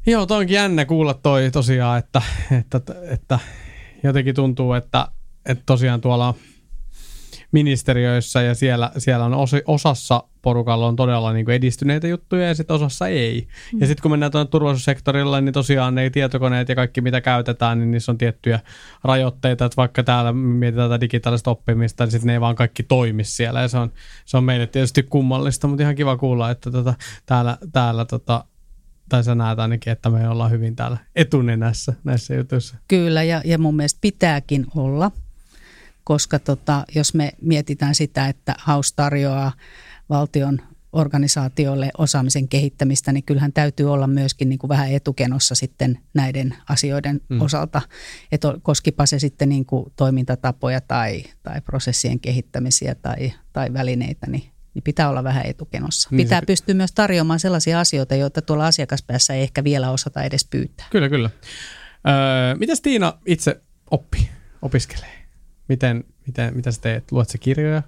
Joo, 0.05 0.25
toi 0.25 0.37
onkin 0.37 0.55
jännä 0.55 0.85
kuulla 0.85 1.13
toi 1.13 1.51
tosiaan, 1.51 1.99
että, 1.99 2.21
että, 2.59 2.81
että 3.09 3.39
jotenkin 4.03 4.35
tuntuu, 4.35 4.73
että, 4.73 5.07
että 5.45 5.63
tosiaan 5.65 6.01
tuolla 6.01 6.33
ministeriöissä 7.51 8.41
ja 8.41 8.55
siellä, 8.55 8.91
siellä 8.97 9.25
on 9.25 9.33
osi, 9.33 9.61
osassa 9.65 10.23
porukalla 10.41 10.87
on 10.87 10.95
todella 10.95 11.33
niin 11.33 11.45
kuin 11.45 11.55
edistyneitä 11.55 12.07
juttuja 12.07 12.47
ja 12.47 12.55
sitten 12.55 12.75
osassa 12.75 13.07
ei. 13.07 13.47
Mm. 13.73 13.79
Ja 13.79 13.87
sitten 13.87 14.01
kun 14.01 14.11
mennään 14.11 14.31
tuonne 14.31 14.49
turvallisuussektorille, 14.49 15.41
niin 15.41 15.53
tosiaan 15.53 15.95
ne 15.95 16.09
tietokoneet 16.09 16.69
ja 16.69 16.75
kaikki 16.75 17.01
mitä 17.01 17.21
käytetään, 17.21 17.79
niin 17.79 17.91
niissä 17.91 18.11
on 18.11 18.17
tiettyjä 18.17 18.59
rajoitteita, 19.03 19.65
että 19.65 19.77
vaikka 19.77 20.03
täällä 20.03 20.33
mietitään 20.33 20.89
tätä 20.89 21.01
digitaalista 21.01 21.51
oppimista, 21.51 22.03
niin 22.03 22.11
sitten 22.11 22.27
ne 22.27 22.33
ei 22.33 22.41
vaan 22.41 22.55
kaikki 22.55 22.83
toimi 22.83 23.23
siellä 23.23 23.61
ja 23.61 23.67
se 23.67 23.77
on, 23.77 23.91
se 24.25 24.37
on 24.37 24.43
meille 24.43 24.67
tietysti 24.67 25.03
kummallista, 25.03 25.67
mutta 25.67 25.83
ihan 25.83 25.95
kiva 25.95 26.17
kuulla, 26.17 26.51
että 26.51 26.71
tota, 26.71 26.93
täällä, 27.25 27.57
täällä 27.71 28.05
tota, 28.05 28.45
tai 29.09 29.23
sä 29.23 29.35
näet 29.35 29.59
ainakin, 29.59 29.93
että 29.93 30.09
me 30.09 30.29
ollaan 30.29 30.51
hyvin 30.51 30.75
täällä 30.75 30.97
etunenässä 31.15 31.93
näissä 32.03 32.35
jutuissa. 32.35 32.75
Kyllä, 32.87 33.23
ja, 33.23 33.41
ja 33.45 33.57
mun 33.57 33.75
mielestä 33.75 33.97
pitääkin 34.01 34.65
olla, 34.75 35.11
koska 36.07 36.39
tota, 36.39 36.85
jos 36.95 37.13
me 37.13 37.31
mietitään 37.41 37.95
sitä, 37.95 38.27
että 38.27 38.55
Haus 38.59 38.93
tarjoaa 38.93 39.51
valtion 40.09 40.61
organisaatioille 40.91 41.89
osaamisen 41.97 42.47
kehittämistä, 42.47 43.11
niin 43.11 43.23
kyllähän 43.23 43.53
täytyy 43.53 43.93
olla 43.93 44.07
myöskin 44.07 44.49
niin 44.49 44.59
kuin 44.59 44.69
vähän 44.69 44.91
etukenossa 44.91 45.55
sitten 45.55 45.99
näiden 46.13 46.55
asioiden 46.69 47.21
mm. 47.29 47.41
osalta, 47.41 47.81
että 48.31 48.53
koskipa 48.61 49.05
se 49.05 49.19
sitten 49.19 49.49
niin 49.49 49.65
kuin 49.65 49.93
toimintatapoja 49.95 50.81
tai, 50.81 51.23
tai 51.43 51.61
prosessien 51.61 52.19
kehittämisiä 52.19 52.95
tai, 52.95 53.33
tai 53.53 53.73
välineitä, 53.73 54.27
niin, 54.29 54.43
niin 54.73 54.83
pitää 54.83 55.09
olla 55.09 55.23
vähän 55.23 55.45
etukenossa. 55.45 56.09
Niin 56.11 56.25
pitää 56.25 56.39
se... 56.39 56.45
pystyä 56.45 56.75
myös 56.75 56.91
tarjoamaan 56.91 57.39
sellaisia 57.39 57.79
asioita, 57.79 58.15
joita 58.15 58.41
tuolla 58.41 58.67
asiakaspäässä 58.67 59.33
ei 59.33 59.41
ehkä 59.41 59.63
vielä 59.63 59.91
osata 59.91 60.23
edes 60.23 60.45
pyytää. 60.49 60.85
Kyllä, 60.89 61.09
kyllä. 61.09 61.29
Öö, 62.07 62.55
mitäs 62.55 62.81
Tiina 62.81 63.13
itse 63.25 63.61
oppi, 63.91 64.29
opiskelee? 64.61 65.16
Miten, 65.69 66.03
miten, 66.27 66.55
mitä 66.55 66.71
sä 66.71 66.81
teet? 66.81 67.11
Luot 67.11 67.29
sä 67.29 67.37
kirjoja? 67.37 67.83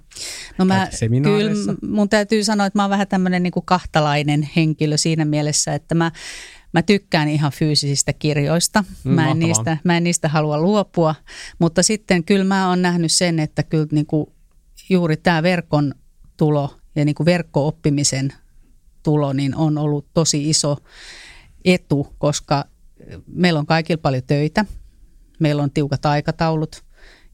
No 0.58 0.66
mä, 0.66 0.88
kyllä 1.24 1.52
mun 1.82 2.10
täytyy 2.10 2.44
sanoa, 2.44 2.66
että 2.66 2.80
mä 2.80 2.84
oon 2.84 2.90
vähän 2.90 3.08
tämmöinen 3.08 3.44
niin 3.44 3.54
kahtalainen 3.66 4.50
henkilö 4.56 4.98
siinä 4.98 5.26
mielessä, 5.26 5.74
että 5.74 5.96
mä, 5.96 6.12
mä 6.74 6.82
tykkään 6.82 7.30
ihan 7.30 7.52
fyysisistä 7.52 8.14
kirjoista. 8.14 8.84
Mm, 9.04 9.12
mä, 9.12 9.32
en 9.32 9.40
niistä, 9.40 9.78
mä 9.84 9.98
en 9.98 10.04
niistä 10.04 10.28
halua 10.28 10.62
luopua, 10.62 11.16
mutta 11.60 11.84
sitten 11.84 12.24
kyllä 12.24 12.44
mä 12.44 12.70
oon 12.70 12.82
nähnyt 12.82 13.12
sen, 13.12 13.40
että 13.40 13.64
kyllä 13.64 13.88
niin 13.92 14.06
kuin 14.06 14.28
juuri 14.90 15.18
tämä 15.18 15.44
verkon 15.44 15.94
tulo 16.38 16.78
ja 16.96 17.06
niin 17.06 17.16
kuin 17.16 17.26
verkko-oppimisen 17.26 18.34
tulo 19.04 19.34
niin 19.34 19.56
on 19.56 19.78
ollut 19.78 20.08
tosi 20.14 20.50
iso 20.50 20.78
etu, 21.66 22.16
koska 22.18 22.66
meillä 23.28 23.60
on 23.60 23.66
kaikilla 23.66 24.02
paljon 24.02 24.24
töitä, 24.28 24.66
meillä 25.40 25.64
on 25.64 25.72
tiukat 25.72 26.06
aikataulut– 26.06 26.84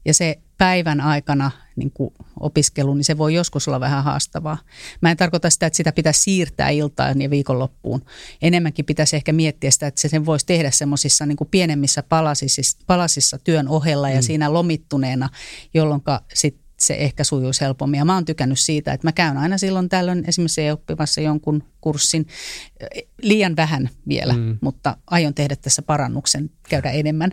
ja 0.06 0.14
se 0.14 0.38
päivän 0.58 1.00
aikana 1.00 1.50
niin 1.76 1.90
kuin 1.90 2.14
opiskelu, 2.40 2.94
niin 2.94 3.04
se 3.04 3.18
voi 3.18 3.34
joskus 3.34 3.68
olla 3.68 3.80
vähän 3.80 4.04
haastavaa. 4.04 4.58
Mä 5.00 5.10
en 5.10 5.16
tarkoita 5.16 5.50
sitä, 5.50 5.66
että 5.66 5.76
sitä 5.76 5.92
pitäisi 5.92 6.20
siirtää 6.20 6.70
iltaan 6.70 7.22
ja 7.22 7.30
viikonloppuun. 7.30 8.04
Enemmänkin 8.42 8.84
pitäisi 8.84 9.16
ehkä 9.16 9.32
miettiä 9.32 9.70
sitä, 9.70 9.86
että 9.86 10.00
se 10.00 10.08
sen 10.08 10.26
voisi 10.26 10.46
tehdä 10.46 10.70
semmoisissa 10.70 11.26
niin 11.26 11.36
pienemmissä 11.50 12.02
palasissa, 12.02 12.62
palasissa 12.86 13.38
työn 13.38 13.68
ohella 13.68 14.10
ja 14.10 14.16
mm. 14.16 14.22
siinä 14.22 14.52
lomittuneena, 14.52 15.28
jolloin 15.74 16.02
sit 16.34 16.56
se 16.80 16.94
ehkä 16.94 17.24
sujuisi 17.24 17.60
helpommin. 17.60 17.98
Ja 17.98 18.04
mä 18.04 18.14
oon 18.14 18.24
tykännyt 18.24 18.58
siitä, 18.58 18.92
että 18.92 19.06
mä 19.06 19.12
käyn 19.12 19.36
aina 19.36 19.58
silloin 19.58 19.88
tällöin 19.88 20.24
esimerkiksi 20.28 20.70
oppimassa 20.70 21.20
jonkun 21.20 21.64
kurssin 21.80 22.26
liian 23.22 23.56
vähän 23.56 23.90
vielä, 24.08 24.32
mm. 24.32 24.58
mutta 24.60 24.96
aion 25.06 25.34
tehdä 25.34 25.56
tässä 25.56 25.82
parannuksen, 25.82 26.50
käydä 26.68 26.90
enemmän. 26.90 27.30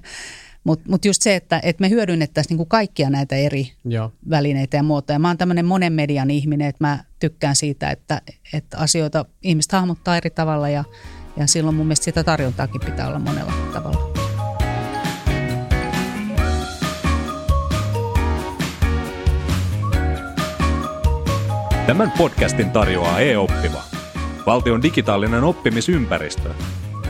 Mutta 0.64 0.90
mut 0.90 1.06
just 1.06 1.22
se, 1.22 1.36
että, 1.36 1.60
että 1.64 1.82
me 1.82 1.90
hyödynnettäisiin 1.90 2.50
niinku 2.50 2.66
kaikkia 2.66 3.10
näitä 3.10 3.36
eri 3.36 3.72
Joo. 3.86 4.12
välineitä 4.30 4.78
ja 4.78 4.84
muotoja. 4.84 5.20
Mä 5.20 5.28
oon 5.28 5.38
tämmöinen 5.38 5.66
monen 5.66 5.94
median 5.94 6.32
ihminen, 6.32 6.68
että 6.68 6.84
mä 6.84 7.04
tykkään 7.20 7.56
siitä, 7.56 7.90
että, 7.92 8.22
että 8.54 8.78
asioita 8.78 9.26
ihmiset 9.42 9.72
hahmottaa 9.72 10.18
eri 10.18 10.30
tavalla 10.30 10.70
ja, 10.70 10.84
ja 11.38 11.48
silloin 11.48 11.76
mun 11.76 11.86
mielestä 11.86 12.04
sitä 12.04 12.24
tarjontaakin 12.24 12.82
pitää 12.82 13.08
olla 13.08 13.20
monella 13.20 13.54
tavalla. 13.74 14.14
Tämän 21.88 22.12
podcastin 22.12 22.72
tarjoaa 22.72 23.20
e-oppiva, 23.20 23.84
valtion 24.46 24.82
digitaalinen 24.82 25.44
oppimisympäristö. 25.44 26.50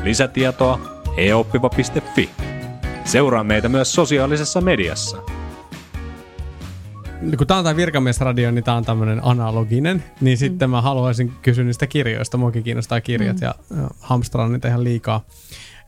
Lisätietoa 0.04 0.80
eoppiva.fi. 1.18 2.53
Seuraa 3.06 3.44
meitä 3.44 3.70
myös 3.70 3.94
sosiaalisessa 3.94 4.62
mediassa. 4.62 5.18
Kun 7.38 7.48
tämä 7.48 7.58
on 7.58 7.64
tämä 7.64 7.76
virkamiesradio, 7.76 8.52
niin 8.52 8.64
tämä 8.64 8.78
on 8.78 8.86
tämmöinen 8.86 9.20
analoginen, 9.24 10.04
niin 10.22 10.38
sitten 10.38 10.70
mm. 10.70 10.72
mä 10.72 10.82
haluaisin 10.82 11.34
kysyä 11.42 11.64
niistä 11.64 11.88
kirjoista. 11.88 12.38
Muakin 12.38 12.64
kiinnostaa 12.64 13.02
kirjat 13.02 13.36
mm. 13.36 13.44
ja, 13.44 13.56
ja 13.82 13.90
hamstraan 14.00 14.54
niitä 14.54 14.68
ihan 14.68 14.84
liikaa. 14.84 15.26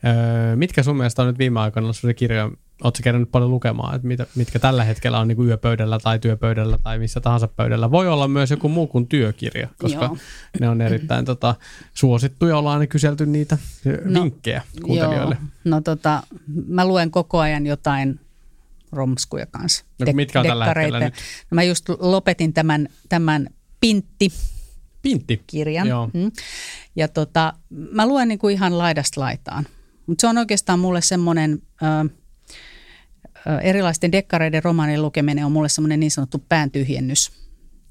Öö, 0.06 0.56
mitkä 0.56 0.82
sun 0.82 0.96
mielestä 0.96 1.22
on 1.22 1.28
nyt 1.28 1.38
viime 1.38 1.60
aikoina 1.60 1.86
ollut 1.86 2.16
kirjoja, 2.16 2.50
Oletko 2.84 3.00
kerännyt 3.04 3.30
paljon 3.30 3.50
lukemaan, 3.50 3.94
että 3.96 4.08
mitä, 4.08 4.26
mitkä 4.34 4.58
tällä 4.58 4.84
hetkellä 4.84 5.18
on 5.18 5.28
niin 5.28 5.36
kuin 5.36 5.48
yöpöydällä 5.48 5.98
tai 5.98 6.18
työpöydällä 6.18 6.78
tai 6.82 6.98
missä 6.98 7.20
tahansa 7.20 7.48
pöydällä. 7.48 7.90
Voi 7.90 8.08
olla 8.08 8.28
myös 8.28 8.50
joku 8.50 8.68
muu 8.68 8.86
kuin 8.86 9.06
työkirja, 9.06 9.68
koska 9.78 10.04
Joo. 10.04 10.16
ne 10.60 10.68
on 10.68 10.80
erittäin 10.80 11.24
tota, 11.24 11.54
suosittuja. 11.94 12.58
Ollaan 12.58 12.78
aina 12.80 12.86
kyselty 12.86 13.26
niitä 13.26 13.58
no, 14.04 14.22
vinkkejä 14.22 14.62
kuuntelijoille. 14.82 15.36
Joo. 15.40 15.48
No 15.64 15.80
tota, 15.80 16.22
mä 16.66 16.86
luen 16.86 17.10
koko 17.10 17.38
ajan 17.38 17.66
jotain 17.66 18.20
romskuja 18.92 19.46
kanssa. 19.46 19.84
No, 19.98 20.06
De- 20.06 20.12
mitkä 20.12 20.40
on 20.40 20.46
tällä 20.46 20.66
hetkellä 20.66 21.00
nyt? 21.00 21.14
No, 21.50 21.54
mä 21.54 21.62
just 21.62 21.88
lopetin 21.88 22.52
tämän, 22.52 22.88
tämän 23.08 23.48
Pintti, 23.80 24.32
Pintti. 25.02 25.42
kirjan. 25.46 25.88
Joo. 25.88 26.10
Mm. 26.14 26.32
Ja 26.96 27.08
tota, 27.08 27.52
mä 27.70 28.06
luen 28.06 28.28
niin 28.28 28.38
kuin 28.38 28.54
ihan 28.54 28.78
laidasta 28.78 29.20
laitaan. 29.20 29.66
Mutta 30.06 30.20
se 30.20 30.26
on 30.26 30.38
oikeastaan 30.38 30.78
mulle 30.78 31.02
semmoinen... 31.02 31.62
Äh, 31.82 32.16
erilaisten 33.62 34.12
dekkareiden 34.12 34.64
romaanien 34.64 35.02
lukeminen 35.02 35.44
on 35.44 35.52
mulle 35.52 35.68
semmoinen 35.68 36.00
niin 36.00 36.10
sanottu 36.10 36.44
pääntyhjennys. 36.48 37.46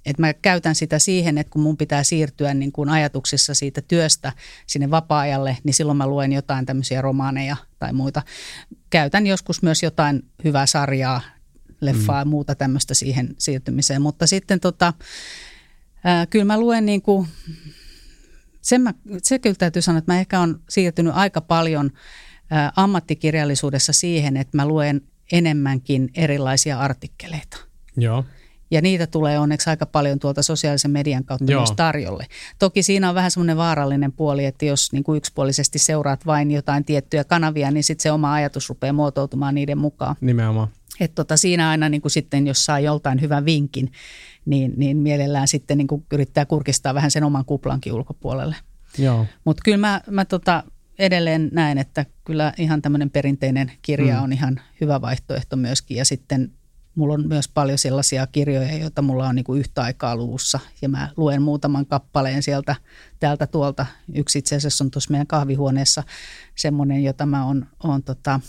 Et 0.05 0.19
mä 0.19 0.33
käytän 0.33 0.75
sitä 0.75 1.00
siihen, 1.00 1.38
että 1.38 1.51
kun 1.51 1.62
mun 1.62 1.77
pitää 1.77 2.03
siirtyä 2.03 2.53
niin 2.53 2.71
kuin 2.71 2.89
ajatuksissa 2.89 3.53
siitä 3.53 3.81
työstä 3.81 4.31
sinne 4.67 4.91
vapaa-ajalle, 4.91 5.57
niin 5.63 5.74
silloin 5.74 5.97
mä 5.97 6.07
luen 6.07 6.33
jotain 6.33 6.65
tämmöisiä 6.65 7.01
romaaneja 7.01 7.57
tai 7.79 7.93
muita. 7.93 8.21
Käytän 8.89 9.27
joskus 9.27 9.62
myös 9.62 9.83
jotain 9.83 10.25
hyvää 10.43 10.65
sarjaa, 10.65 11.21
leffaa 11.81 12.15
mm. 12.15 12.21
ja 12.21 12.25
muuta 12.25 12.55
tämmöistä 12.55 12.93
siihen 12.93 13.35
siirtymiseen. 13.38 14.01
Mutta 14.01 14.27
sitten 14.27 14.59
tota, 14.59 14.93
ää, 16.03 16.25
kyllä 16.25 16.45
mä 16.45 16.59
luen 16.59 16.85
niin 16.85 17.01
kuin, 17.01 17.27
sen 18.62 18.81
mä, 18.81 18.93
se 19.24 19.39
kyllä 19.39 19.55
täytyy 19.55 19.81
sanoa, 19.81 19.97
että 20.00 20.13
mä 20.13 20.19
ehkä 20.19 20.39
on 20.39 20.62
siirtynyt 20.69 21.13
aika 21.15 21.41
paljon 21.41 21.91
ää, 22.50 22.71
ammattikirjallisuudessa 22.75 23.93
siihen, 23.93 24.38
että 24.38 24.57
mä 24.57 24.67
luen 24.67 25.01
enemmänkin 25.32 26.10
erilaisia 26.15 26.79
artikkeleita. 26.79 27.58
Joo. 27.98 28.24
Ja 28.72 28.82
niitä 28.82 29.08
tulee 29.08 29.39
onneksi 29.39 29.70
aika 29.70 29.86
paljon 29.86 30.20
tuolta 30.20 30.44
sosiaalisen 30.44 30.91
median 30.91 31.24
kautta 31.24 31.51
Joo. 31.51 31.62
myös 31.62 31.72
tarjolle. 31.72 32.25
Toki 32.60 32.84
siinä 32.84 33.10
on 33.10 33.15
vähän 33.15 33.32
semmoinen 33.32 33.58
vaarallinen 33.58 34.12
puoli, 34.12 34.46
että 34.46 34.65
jos 34.65 34.91
niin 34.91 35.03
kuin 35.03 35.17
yksipuolisesti 35.17 35.79
seuraat 35.79 36.25
vain 36.25 36.51
jotain 36.51 36.86
tiettyjä 36.86 37.24
kanavia, 37.24 37.72
niin 37.72 37.84
sitten 37.84 38.03
se 38.03 38.12
oma 38.12 38.34
ajatus 38.34 38.70
rupeaa 38.70 38.94
muotoutumaan 38.94 39.55
niiden 39.55 39.77
mukaan. 39.77 40.15
Nimenomaan. 40.22 40.67
Et 41.00 41.15
tota, 41.15 41.38
siinä 41.38 41.70
aina 41.70 41.89
niin 41.89 42.01
kuin 42.01 42.12
sitten, 42.12 42.48
jos 42.48 42.65
saa 42.65 42.79
joltain 42.79 43.22
hyvän 43.22 43.46
vinkin, 43.46 43.91
niin, 44.46 44.74
niin 44.77 44.98
mielellään 44.98 45.48
sitten 45.48 45.77
niin 45.77 45.88
kuin 45.88 46.05
yrittää 46.13 46.46
kurkistaa 46.46 46.94
vähän 46.94 47.12
sen 47.12 47.24
oman 47.24 47.46
kuplankin 47.46 47.94
ulkopuolelle. 47.94 48.55
Mutta 49.46 49.62
kyllä 49.65 49.77
mä, 49.77 50.01
mä 50.10 50.25
tota, 50.25 50.63
edelleen 50.99 51.49
näen, 51.53 51.77
että 51.77 52.05
kyllä 52.23 52.53
ihan 52.57 52.81
tämmöinen 52.81 53.09
perinteinen 53.09 53.71
kirja 53.81 54.17
mm. 54.17 54.23
on 54.23 54.33
ihan 54.33 54.61
hyvä 54.81 55.01
vaihtoehto 55.01 55.55
myöskin. 55.55 55.97
Ja 55.97 56.05
sitten 56.05 56.51
mulla 56.95 57.13
on 57.13 57.27
myös 57.27 57.47
paljon 57.47 57.77
sellaisia 57.77 58.27
kirjoja, 58.27 58.77
joita 58.77 59.01
mulla 59.01 59.27
on 59.27 59.35
niin 59.35 59.43
kuin 59.43 59.59
yhtä 59.59 59.81
aikaa 59.81 60.15
luussa. 60.15 60.59
Ja 60.81 60.89
mä 60.89 61.09
luen 61.17 61.41
muutaman 61.41 61.85
kappaleen 61.85 62.43
sieltä 62.43 62.75
täältä 63.19 63.47
tuolta. 63.47 63.85
Yksi 64.13 64.39
itse 64.39 64.55
asiassa 64.55 64.83
on 64.83 64.91
tuossa 64.91 65.11
meidän 65.11 65.27
kahvihuoneessa 65.27 66.03
semmoinen, 66.55 67.03
jota 67.03 67.25
mä 67.25 67.45
oon, 67.45 67.65
oon 67.83 68.03
tota, 68.03 68.39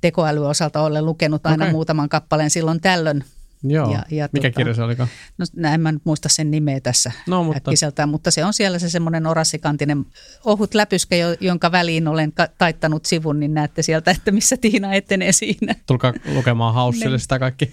tekoälyosalta 0.00 0.80
olen 0.80 1.06
lukenut 1.06 1.46
aina 1.46 1.64
okay. 1.64 1.72
muutaman 1.72 2.08
kappaleen 2.08 2.50
silloin 2.50 2.80
tällöin 2.80 3.24
Joo. 3.64 3.92
Ja, 3.92 4.02
ja 4.10 4.28
Mikä 4.32 4.48
tota, 4.48 4.56
kirja 4.56 4.74
se 4.74 4.82
olikaan? 4.82 5.08
No 5.38 5.68
en 5.74 5.80
mä 5.80 5.92
nyt 5.92 6.04
muista 6.04 6.28
sen 6.28 6.50
nimeä 6.50 6.80
tässä 6.80 7.12
no, 7.26 7.44
mutta... 7.44 7.56
äkkiseltään, 7.56 8.08
mutta 8.08 8.30
se 8.30 8.44
on 8.44 8.52
siellä 8.52 8.78
se 8.78 8.88
semmoinen 8.90 9.26
orasikantinen 9.26 10.06
ohut 10.44 10.74
läpyskä, 10.74 11.16
jonka 11.40 11.72
väliin 11.72 12.08
olen 12.08 12.32
taittanut 12.58 13.04
sivun, 13.04 13.40
niin 13.40 13.54
näette 13.54 13.82
sieltä, 13.82 14.10
että 14.10 14.30
missä 14.30 14.56
Tiina 14.56 14.94
etenee 14.94 15.32
siinä. 15.32 15.74
Tulkaa 15.86 16.12
lukemaan 16.34 16.74
haussille 16.80 17.18
sitä 17.18 17.38
kaikki. 17.38 17.72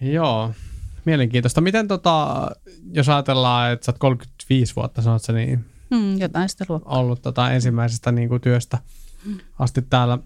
Joo, 0.00 0.52
mielenkiintoista. 1.04 1.60
Miten 1.60 1.88
tota, 1.88 2.46
jos 2.92 3.08
ajatellaan, 3.08 3.72
että 3.72 3.86
sä 3.86 3.92
oot 3.92 3.98
35 3.98 4.76
vuotta, 4.76 5.02
sanot 5.02 5.22
sä 5.22 5.32
niin? 5.32 5.64
Hmm, 5.94 6.18
jotain 6.18 6.48
sitä 6.48 6.64
luokkaa. 6.68 6.98
Ollut 6.98 7.22
tota 7.22 7.50
ensimmäisestä 7.50 8.12
niin 8.12 8.28
kuin 8.28 8.40
työstä 8.40 8.78
asti 9.58 9.82
täällä. 9.82 10.18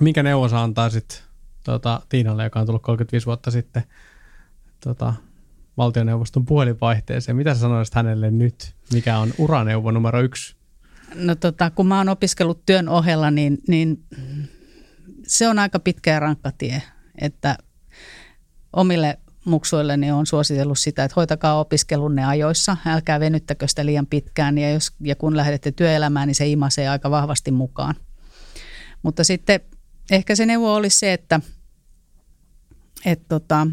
Minkä 0.00 0.22
neuvon 0.22 0.50
sä 0.50 0.62
antaisit 0.62 1.24
tota, 1.62 2.00
Tiinalle, 2.08 2.44
joka 2.44 2.60
on 2.60 2.66
tullut 2.66 2.82
35 2.82 3.26
vuotta 3.26 3.50
sitten 3.50 3.82
tota, 4.80 5.14
valtioneuvoston 5.76 6.46
puhelinvaihteeseen. 6.46 7.36
Mitä 7.36 7.54
sä 7.54 7.60
sanoisit 7.60 7.94
hänelle 7.94 8.30
nyt? 8.30 8.74
Mikä 8.92 9.18
on 9.18 9.32
uraneuvo 9.38 9.90
numero 9.90 10.20
yksi? 10.20 10.56
No 11.14 11.34
tota, 11.34 11.70
kun 11.70 11.86
mä 11.86 11.98
oon 11.98 12.08
opiskellut 12.08 12.66
työn 12.66 12.88
ohella, 12.88 13.30
niin, 13.30 13.58
niin 13.68 14.04
se 15.26 15.48
on 15.48 15.58
aika 15.58 15.78
pitkä 15.78 16.10
ja 16.10 16.20
rankka 16.20 16.52
tie. 16.58 16.82
Että 17.20 17.58
omille 18.72 19.18
muksuilleni 19.44 20.12
on 20.12 20.26
suositellut 20.26 20.78
sitä, 20.78 21.04
että 21.04 21.14
hoitakaa 21.16 21.60
opiskelunne 21.60 22.24
ajoissa, 22.24 22.76
älkää 22.86 23.20
venyttäkö 23.20 23.68
sitä 23.68 23.86
liian 23.86 24.06
pitkään 24.06 24.58
ja, 24.58 24.70
jos, 24.70 24.92
ja 25.00 25.16
kun 25.16 25.36
lähdette 25.36 25.72
työelämään, 25.72 26.26
niin 26.26 26.34
se 26.34 26.46
imasee 26.46 26.88
aika 26.88 27.10
vahvasti 27.10 27.50
mukaan. 27.50 27.94
Mutta 29.02 29.24
sitten 29.24 29.60
ehkä 30.10 30.34
se 30.34 30.46
neuvo 30.46 30.74
olisi 30.74 30.98
se, 30.98 31.12
että 31.12 31.40
et 33.04 33.28
tota, 33.28 33.66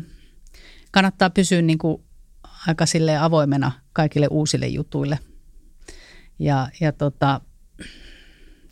kannattaa 0.91 1.29
pysyä 1.29 1.61
niin 1.61 1.77
kuin 1.77 2.03
aika 2.67 2.85
sille 2.85 3.17
avoimena 3.17 3.71
kaikille 3.93 4.27
uusille 4.27 4.67
jutuille. 4.67 5.19
Ja, 6.39 6.69
ja 6.79 6.91
tota, 6.91 7.41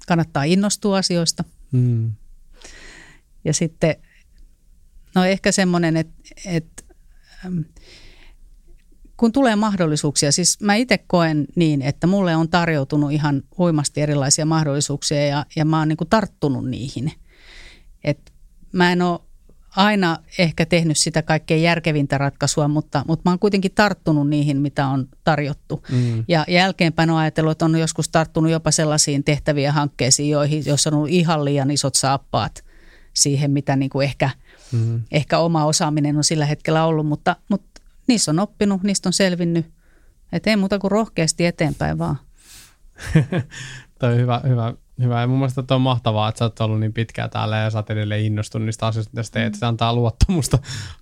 kannattaa 0.07 0.43
innostua 0.43 0.97
asioista. 0.97 1.43
Mm. 1.71 2.11
Ja 3.43 3.53
sitten, 3.53 3.95
no 5.15 5.23
ehkä 5.25 5.51
semmoinen, 5.51 5.97
että, 5.97 6.13
että 6.45 6.83
kun 9.17 9.31
tulee 9.31 9.55
mahdollisuuksia, 9.55 10.31
siis 10.31 10.61
mä 10.61 10.75
itse 10.75 10.97
koen 10.97 11.47
niin, 11.55 11.81
että 11.81 12.07
mulle 12.07 12.35
on 12.35 12.49
tarjoutunut 12.49 13.11
ihan 13.11 13.43
huimasti 13.57 14.01
erilaisia 14.01 14.45
mahdollisuuksia 14.45 15.25
ja, 15.25 15.45
ja 15.55 15.65
mä 15.65 15.79
oon 15.79 15.87
niin 15.87 15.97
kuin 15.97 16.09
tarttunut 16.09 16.69
niihin. 16.69 17.11
Et 18.03 18.33
mä 18.71 18.91
en 18.91 19.01
ole 19.01 19.19
aina 19.77 20.17
ehkä 20.37 20.65
tehnyt 20.65 20.97
sitä 20.97 21.21
kaikkein 21.21 21.63
järkevintä 21.63 22.17
ratkaisua, 22.17 22.67
mutta, 22.67 23.05
mutta 23.07 23.21
mä 23.25 23.31
oon 23.31 23.39
kuitenkin 23.39 23.71
tarttunut 23.75 24.29
niihin, 24.29 24.61
mitä 24.61 24.87
on 24.87 25.07
tarjottu. 25.23 25.83
Mm. 25.91 26.25
Ja 26.27 26.45
jälkeenpäin 26.47 27.09
on 27.09 27.17
ajatellut, 27.17 27.51
että 27.51 27.65
on 27.65 27.79
joskus 27.79 28.09
tarttunut 28.09 28.51
jopa 28.51 28.71
sellaisiin 28.71 29.23
tehtäviä 29.23 29.71
hankkeisiin, 29.71 30.29
joihin, 30.29 30.63
joissa 30.65 30.89
on 30.89 30.93
ollut 30.93 31.09
ihan 31.09 31.45
liian 31.45 31.71
isot 31.71 31.95
saappaat 31.95 32.63
siihen, 33.13 33.51
mitä 33.51 33.75
niin 33.75 33.89
kuin 33.89 34.05
ehkä, 34.05 34.29
mm. 34.71 35.01
ehkä 35.11 35.39
oma 35.39 35.65
osaaminen 35.65 36.17
on 36.17 36.23
sillä 36.23 36.45
hetkellä 36.45 36.85
ollut, 36.85 37.07
mutta, 37.07 37.35
mutta 37.49 37.81
niissä 38.07 38.31
on 38.31 38.39
oppinut, 38.39 38.83
niistä 38.83 39.09
on 39.09 39.13
selvinnyt. 39.13 39.65
Että 40.31 40.49
ei 40.49 40.55
muuta 40.55 40.79
kuin 40.79 40.91
rohkeasti 40.91 41.45
eteenpäin 41.45 41.97
vaan. 41.97 42.17
Toi 43.99 44.13
on 44.13 44.19
hyvä, 44.19 44.41
hyvä, 44.47 44.73
hyvä. 45.01 45.21
Ja 45.21 45.27
mun 45.27 45.37
mielestä 45.37 45.75
on 45.75 45.81
mahtavaa, 45.81 46.29
että 46.29 46.39
sä 46.39 46.45
oot 46.45 46.61
ollut 46.61 46.79
niin 46.79 46.93
pitkään 46.93 47.29
täällä 47.29 47.57
ja 47.57 47.69
sä 47.69 47.77
oot 47.77 47.89
edelleen 47.89 48.25
innostunut 48.25 48.65
niistä 48.65 48.87
asioista, 48.87 49.11
mitä 49.15 49.29
teet. 49.31 49.55
Se 49.55 49.65
antaa 49.65 49.93
luottamusta 49.93 50.59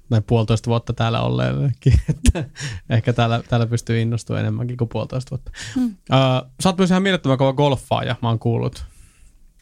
näin 0.09 0.23
puolitoista 0.23 0.69
vuotta 0.69 0.93
täällä 0.93 1.21
olleellekin. 1.21 1.93
Että 2.09 2.43
ehkä 2.89 3.13
täällä, 3.13 3.43
täällä 3.49 3.67
pystyy 3.67 4.01
innostumaan 4.01 4.41
enemmänkin 4.41 4.77
kuin 4.77 4.89
puolitoista 4.89 5.31
vuotta. 5.31 5.51
Mm. 5.75 5.85
Uh, 5.85 6.51
sä 6.63 6.69
oot 6.69 6.77
myös 6.77 6.89
ihan 6.89 7.03
mielettömän 7.03 7.37
kova 7.37 7.53
golfaaja, 7.53 8.15
mä 8.21 8.27
oon 8.27 8.39
kuullut. 8.39 8.85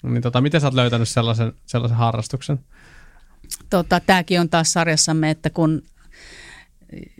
Niin 0.04 0.22
tota, 0.22 0.42
miten 0.42 0.62
sä 0.62 0.68
oot 0.68 0.74
löytänyt 0.74 1.10
sellaisen, 1.10 1.54
sellaisen 1.66 1.98
harrastuksen? 1.98 2.60
Tota, 3.70 4.00
tämäkin 4.00 4.40
on 4.40 4.50
taas 4.50 4.74
sarjassamme, 4.74 5.30
että 5.30 5.50
kun 5.50 5.82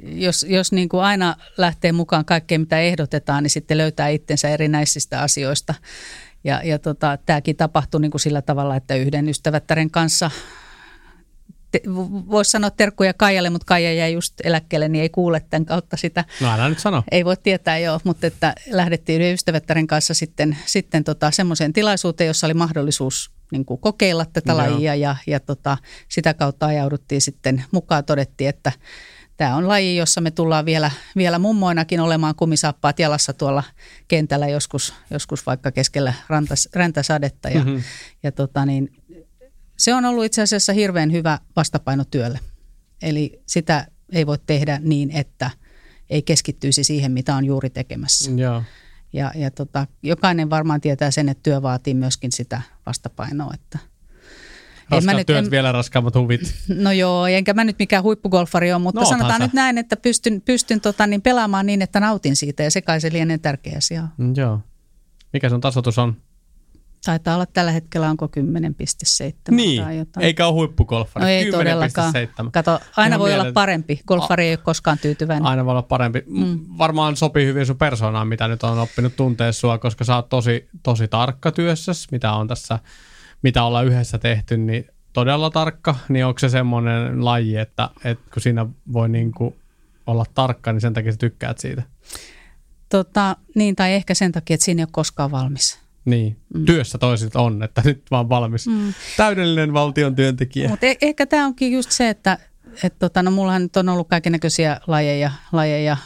jos, 0.04 0.46
jos 0.50 0.72
niin 0.72 0.90
kuin 0.90 1.04
aina 1.04 1.36
lähtee 1.58 1.92
mukaan 1.92 2.26
kaikkeen, 2.26 2.62
mitä 2.62 2.80
ehdotetaan, 2.80 3.44
niin 3.44 3.52
sitten 3.52 3.78
löytää 3.78 4.08
itsensä 4.08 4.50
erinäisistä 4.50 5.22
asioista. 5.22 5.74
Ja, 6.44 6.62
ja 6.64 6.80
tota, 6.80 7.18
tämäkin 7.26 7.56
tapahtui 7.56 8.02
niin 8.02 8.12
kuin 8.12 8.22
sillä 8.22 8.42
tavalla, 8.42 8.76
että 8.76 8.96
yhden 8.96 9.30
ystävättären 9.30 9.92
kanssa 9.92 10.32
voisi 12.30 12.52
sanoa 12.52 12.70
terkkuja 12.70 13.14
Kaijalle, 13.14 13.50
mutta 13.50 13.66
Kaija 13.66 13.94
jäi 13.94 14.14
just 14.14 14.34
eläkkeelle, 14.44 14.88
niin 14.90 15.02
ei 15.02 15.10
kuule 15.10 15.46
tämän 15.50 15.66
kautta 15.66 15.98
sitä. 15.98 16.26
No 16.42 16.52
älä 16.52 16.70
nyt 16.70 16.80
sano. 16.80 17.04
Ei 17.12 17.26
voi 17.26 17.38
tietää 17.38 17.78
joo, 17.78 18.00
mutta 18.04 18.28
että 18.28 18.54
lähdettiin 18.72 19.22
yhden 19.22 19.34
ystävättären 19.34 19.88
kanssa 19.88 20.14
sitten, 20.14 20.58
sitten 20.66 21.04
tota, 21.04 21.32
semmoiseen 21.32 21.74
tilaisuuteen, 21.74 22.28
jossa 22.28 22.48
oli 22.48 22.54
mahdollisuus 22.54 23.32
niin 23.52 23.66
kuin 23.66 23.80
kokeilla 23.80 24.26
tätä 24.26 24.52
joo. 24.52 24.58
lajia 24.58 24.96
ja, 24.96 25.16
ja 25.28 25.40
tota, 25.40 25.78
sitä 26.10 26.34
kautta 26.34 26.66
ajauduttiin 26.66 27.22
sitten 27.22 27.64
mukaan. 27.72 28.06
Todettiin, 28.06 28.50
että 28.50 28.72
Tämä 29.38 29.56
on 29.56 29.68
laji, 29.68 29.98
jossa 29.98 30.22
me 30.22 30.32
tullaan 30.32 30.66
vielä, 30.66 30.92
vielä 31.16 31.40
mummoinakin 31.40 32.00
olemaan 32.00 32.36
kumisaappaat 32.36 33.00
jalassa 33.00 33.34
tuolla 33.34 33.64
kentällä 34.08 34.48
joskus, 34.48 34.94
joskus 35.10 35.46
vaikka 35.46 35.72
keskellä 35.72 36.14
rantas, 36.28 36.70
räntäsadetta. 36.74 37.50
Ja, 37.50 37.60
mm-hmm. 37.60 37.84
ja 38.24 38.32
tota 38.32 38.66
niin, 38.66 38.94
se 39.78 39.94
on 39.94 40.06
ollut 40.06 40.26
itse 40.26 40.42
asiassa 40.42 40.74
hirveän 40.74 41.12
hyvä 41.12 41.40
vastapaino 41.56 42.04
työlle. 42.12 42.40
Eli 43.02 43.42
sitä 43.46 43.88
ei 44.12 44.28
voi 44.28 44.38
tehdä 44.46 44.80
niin, 44.84 45.12
että 45.12 45.52
ei 46.10 46.22
keskittyisi 46.22 46.84
siihen, 46.84 47.12
mitä 47.12 47.36
on 47.36 47.46
juuri 47.46 47.70
tekemässä. 47.70 48.32
Ja, 48.32 48.64
Ja, 49.14 49.32
ja 49.36 49.52
tota, 49.52 49.88
jokainen 50.04 50.50
varmaan 50.50 50.82
tietää 50.82 51.12
sen, 51.12 51.30
että 51.30 51.44
työ 51.44 51.62
vaatii 51.62 51.94
myöskin 51.94 52.32
sitä 52.32 52.62
vastapainoa, 52.86 53.54
että– 53.54 53.80
Raskaat 54.90 55.18
nyt, 55.18 55.28
työt, 55.28 55.46
en, 55.46 55.52
vielä 55.52 55.72
raskaammat 55.72 56.16
huvit. 56.16 56.56
No 56.68 56.92
joo, 56.92 57.28
enkä 57.28 57.54
mä 57.54 57.64
nyt 57.64 57.80
mikään 57.80 58.04
huippugolfari 58.04 58.74
ole, 58.74 58.82
mutta 58.82 59.02
no, 59.02 59.08
sanotaan 59.08 59.42
nyt 59.42 59.54
näin, 59.54 59.78
että 59.78 59.98
pystyn, 59.98 60.42
pystyn 60.42 60.82
tota, 60.82 61.08
niin 61.08 61.22
pelaamaan 61.22 61.66
niin, 61.66 61.82
että 61.82 62.00
nautin 62.00 62.36
siitä 62.36 62.64
ja 62.64 62.72
se 62.72 62.82
kai 62.82 63.02
se 63.02 63.12
lienee 63.12 63.38
tärkeä 63.38 63.78
asia. 63.78 64.08
Mm, 64.18 64.34
joo. 64.38 64.60
Mikä 65.34 65.50
sun 65.50 65.62
tasotus 65.62 65.98
on? 65.98 66.16
Taitaa 67.06 67.36
olla 67.36 67.46
tällä 67.46 67.72
hetkellä 67.72 68.10
onko 68.10 68.26
10,7 68.26 69.56
niin, 69.56 69.84
tai 69.84 69.98
jotain. 69.98 70.26
eikä 70.26 70.48
ole 70.48 70.54
huippugolfari. 70.54 71.24
No 71.24 71.30
ei 71.30 71.46
10,7. 71.46 71.52
todellakaan. 71.52 72.14
Kato, 72.52 72.80
aina 72.98 73.08
Ihan 73.08 73.20
voi 73.20 73.30
mielen... 73.30 73.42
olla 73.42 73.54
parempi. 73.54 74.02
Golfari 74.08 74.44
A- 74.44 74.46
ei 74.46 74.52
ole 74.52 74.58
koskaan 74.58 74.98
tyytyväinen. 74.98 75.46
Aina 75.46 75.66
voi 75.66 75.72
olla 75.72 75.82
parempi. 75.82 76.24
Mm. 76.28 76.60
Varmaan 76.78 77.16
sopii 77.16 77.46
hyvin 77.46 77.66
sun 77.66 77.78
persoonaan, 77.78 78.28
mitä 78.28 78.48
nyt 78.48 78.64
on 78.64 78.80
oppinut 78.80 79.16
tuntea 79.16 79.52
sua, 79.52 79.78
koska 79.78 80.04
sä 80.04 80.16
oot 80.16 80.30
tosi, 80.30 80.70
tosi 80.84 81.08
tarkka 81.08 81.52
työssäsi, 81.52 82.08
mitä 82.12 82.34
on 82.34 82.48
tässä 82.48 82.80
mitä 83.44 83.64
ollaan 83.64 83.86
yhdessä 83.86 84.18
tehty, 84.18 84.58
niin 84.58 84.88
todella 85.14 85.50
tarkka, 85.50 85.96
niin 86.10 86.26
onko 86.26 86.40
se 86.40 86.50
semmoinen 86.50 87.26
laji, 87.26 87.58
että, 87.58 87.90
että 88.04 88.32
kun 88.34 88.42
siinä 88.42 88.66
voi 88.94 89.10
niin 89.10 89.32
kuin 89.32 89.56
olla 90.08 90.26
tarkka, 90.34 90.74
niin 90.74 90.82
sen 90.82 90.94
takia 90.94 91.12
sä 91.12 91.18
tykkäät 91.18 91.58
siitä? 91.58 91.84
Tota, 92.90 93.38
niin, 93.56 93.76
tai 93.76 93.94
ehkä 93.94 94.14
sen 94.14 94.32
takia, 94.32 94.54
että 94.54 94.66
siinä 94.66 94.80
ei 94.80 94.84
ole 94.84 94.90
koskaan 94.92 95.32
valmis. 95.32 95.80
Niin, 96.06 96.38
mm. 96.54 96.66
työssä 96.66 96.98
toisilta 96.98 97.42
on, 97.42 97.64
että 97.64 97.82
nyt 97.86 98.04
vaan 98.12 98.30
valmis. 98.30 98.68
Mm. 98.68 98.94
Täydellinen 99.18 99.74
valtion 99.74 100.16
työntekijä. 100.16 100.70
Mutta 100.70 100.86
e- 100.86 100.98
ehkä 101.02 101.26
tämä 101.26 101.46
onkin 101.46 101.72
just 101.72 101.92
se, 101.92 102.10
että 102.10 102.38
et 102.84 103.00
tota, 103.00 103.24
no 103.24 103.32
mullahan 103.32 103.62
nyt 103.62 103.78
on 103.78 103.90
ollut 103.90 104.08
kaikenlaisia 104.08 104.80
lajeja, 104.88 105.32
lajeja 105.52 105.98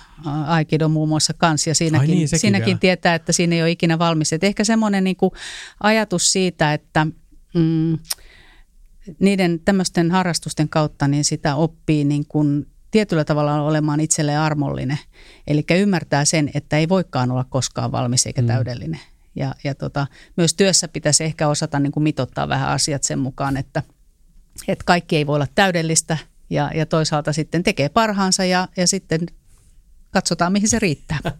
Aikido 0.48 0.90
muun 0.90 1.10
muassa 1.10 1.34
kanssa 1.38 1.70
ja 1.70 1.76
siinäkin, 1.76 2.10
Ai 2.10 2.16
niin, 2.16 2.28
siinäkin 2.40 2.80
tietää, 2.80 3.16
että 3.16 3.32
siinä 3.32 3.56
ei 3.56 3.62
ole 3.62 3.72
ikinä 3.72 4.00
valmis. 4.00 4.34
Et 4.34 4.44
ehkä 4.44 4.64
semmoinen 4.64 5.04
niinku 5.04 5.34
ajatus 5.84 6.32
siitä, 6.32 6.74
että 6.74 7.08
mm, 7.58 7.98
niiden 9.20 9.60
tämmöisten 9.66 10.12
harrastusten 10.12 10.70
kautta 10.70 11.08
niin 11.08 11.24
sitä 11.24 11.56
oppii 11.56 12.04
niin 12.04 12.26
kuin 12.28 12.68
tietyllä 12.92 13.26
tavalla 13.26 13.62
olemaan 13.62 14.00
itselleen 14.00 14.40
armollinen. 14.40 15.00
Eli 15.48 15.66
ymmärtää 15.76 16.26
sen, 16.26 16.52
että 16.54 16.78
ei 16.78 16.90
voikaan 16.90 17.32
olla 17.32 17.46
koskaan 17.50 17.92
valmis 17.92 18.26
eikä 18.26 18.42
mm. 18.42 18.48
täydellinen. 18.48 19.00
Ja, 19.36 19.56
ja 19.64 19.76
tota, 19.76 20.08
myös 20.38 20.54
työssä 20.54 20.88
pitäisi 20.88 21.24
ehkä 21.24 21.48
osata 21.48 21.80
niin 21.80 21.92
kuin 21.92 22.04
mitottaa 22.04 22.50
vähän 22.50 22.70
asiat 22.70 23.04
sen 23.04 23.20
mukaan, 23.20 23.58
että, 23.58 23.84
että 24.68 24.84
kaikki 24.86 25.16
ei 25.16 25.28
voi 25.28 25.36
olla 25.36 25.48
täydellistä 25.56 26.18
ja, 26.50 26.72
ja 26.76 26.86
toisaalta 26.86 27.34
sitten 27.34 27.64
tekee 27.64 27.90
parhaansa 27.90 28.46
ja, 28.46 28.68
ja 28.78 28.88
sitten 28.88 29.20
katsotaan, 30.12 30.52
mihin 30.52 30.70
se 30.70 30.80
riittää. 30.80 31.20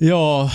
Joo, 0.00 0.50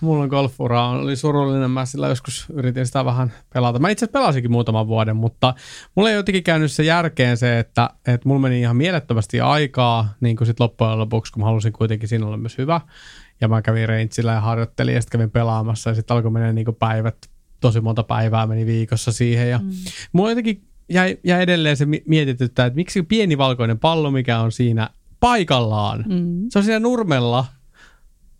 mulla 0.00 0.22
on 0.22 0.28
golfura 0.28 0.88
oli 0.88 1.16
surullinen. 1.16 1.70
Mä 1.70 1.84
sillä 1.84 2.08
joskus 2.08 2.46
yritin 2.52 2.86
sitä 2.86 3.04
vähän 3.04 3.32
pelata. 3.54 3.78
Mä 3.78 3.90
itse 3.90 4.06
pelasinkin 4.06 4.52
muutaman 4.52 4.88
vuoden, 4.88 5.16
mutta 5.16 5.54
mulla 5.94 6.10
ei 6.10 6.16
jotenkin 6.16 6.42
käynyt 6.42 6.72
se 6.72 6.84
järkeen 6.84 7.36
se, 7.36 7.58
että, 7.58 7.90
että 8.06 8.28
mulla 8.28 8.40
meni 8.40 8.60
ihan 8.60 8.76
mielettömästi 8.76 9.40
aikaa 9.40 10.14
niin 10.20 10.36
kuin 10.36 10.46
sit 10.46 10.60
loppujen 10.60 10.98
lopuksi, 10.98 11.32
kun 11.32 11.40
mä 11.40 11.46
halusin 11.46 11.72
kuitenkin 11.72 12.08
siinä 12.08 12.26
olla 12.26 12.36
myös 12.36 12.58
hyvä. 12.58 12.80
Ja 13.40 13.48
mä 13.48 13.62
kävin 13.62 13.88
Rangeillä 13.88 14.32
ja 14.32 14.40
harjoittelin 14.40 14.94
ja 14.94 15.00
sitten 15.00 15.18
kävin 15.18 15.30
pelaamassa 15.30 15.90
ja 15.90 15.94
sitten 15.94 16.16
alkoi 16.16 16.30
mennä 16.30 16.52
niin 16.52 16.64
kuin 16.64 16.76
päivät, 16.76 17.16
tosi 17.60 17.80
monta 17.80 18.02
päivää 18.02 18.46
meni 18.46 18.66
viikossa 18.66 19.12
siihen. 19.12 19.50
Ja 19.50 19.58
mm. 19.58 19.70
mulla 20.12 20.30
jotenkin 20.30 20.62
jäi, 20.88 21.18
jäi 21.24 21.42
edelleen 21.42 21.76
se 21.76 21.86
mietityttää, 22.06 22.66
että 22.66 22.76
miksi 22.76 23.02
pieni 23.02 23.38
valkoinen 23.38 23.78
pallo, 23.78 24.10
mikä 24.10 24.38
on 24.38 24.52
siinä 24.52 24.90
paikallaan, 25.20 26.04
mm. 26.08 26.46
se 26.48 26.58
on 26.58 26.64
siinä 26.64 26.78
nurmella– 26.78 27.46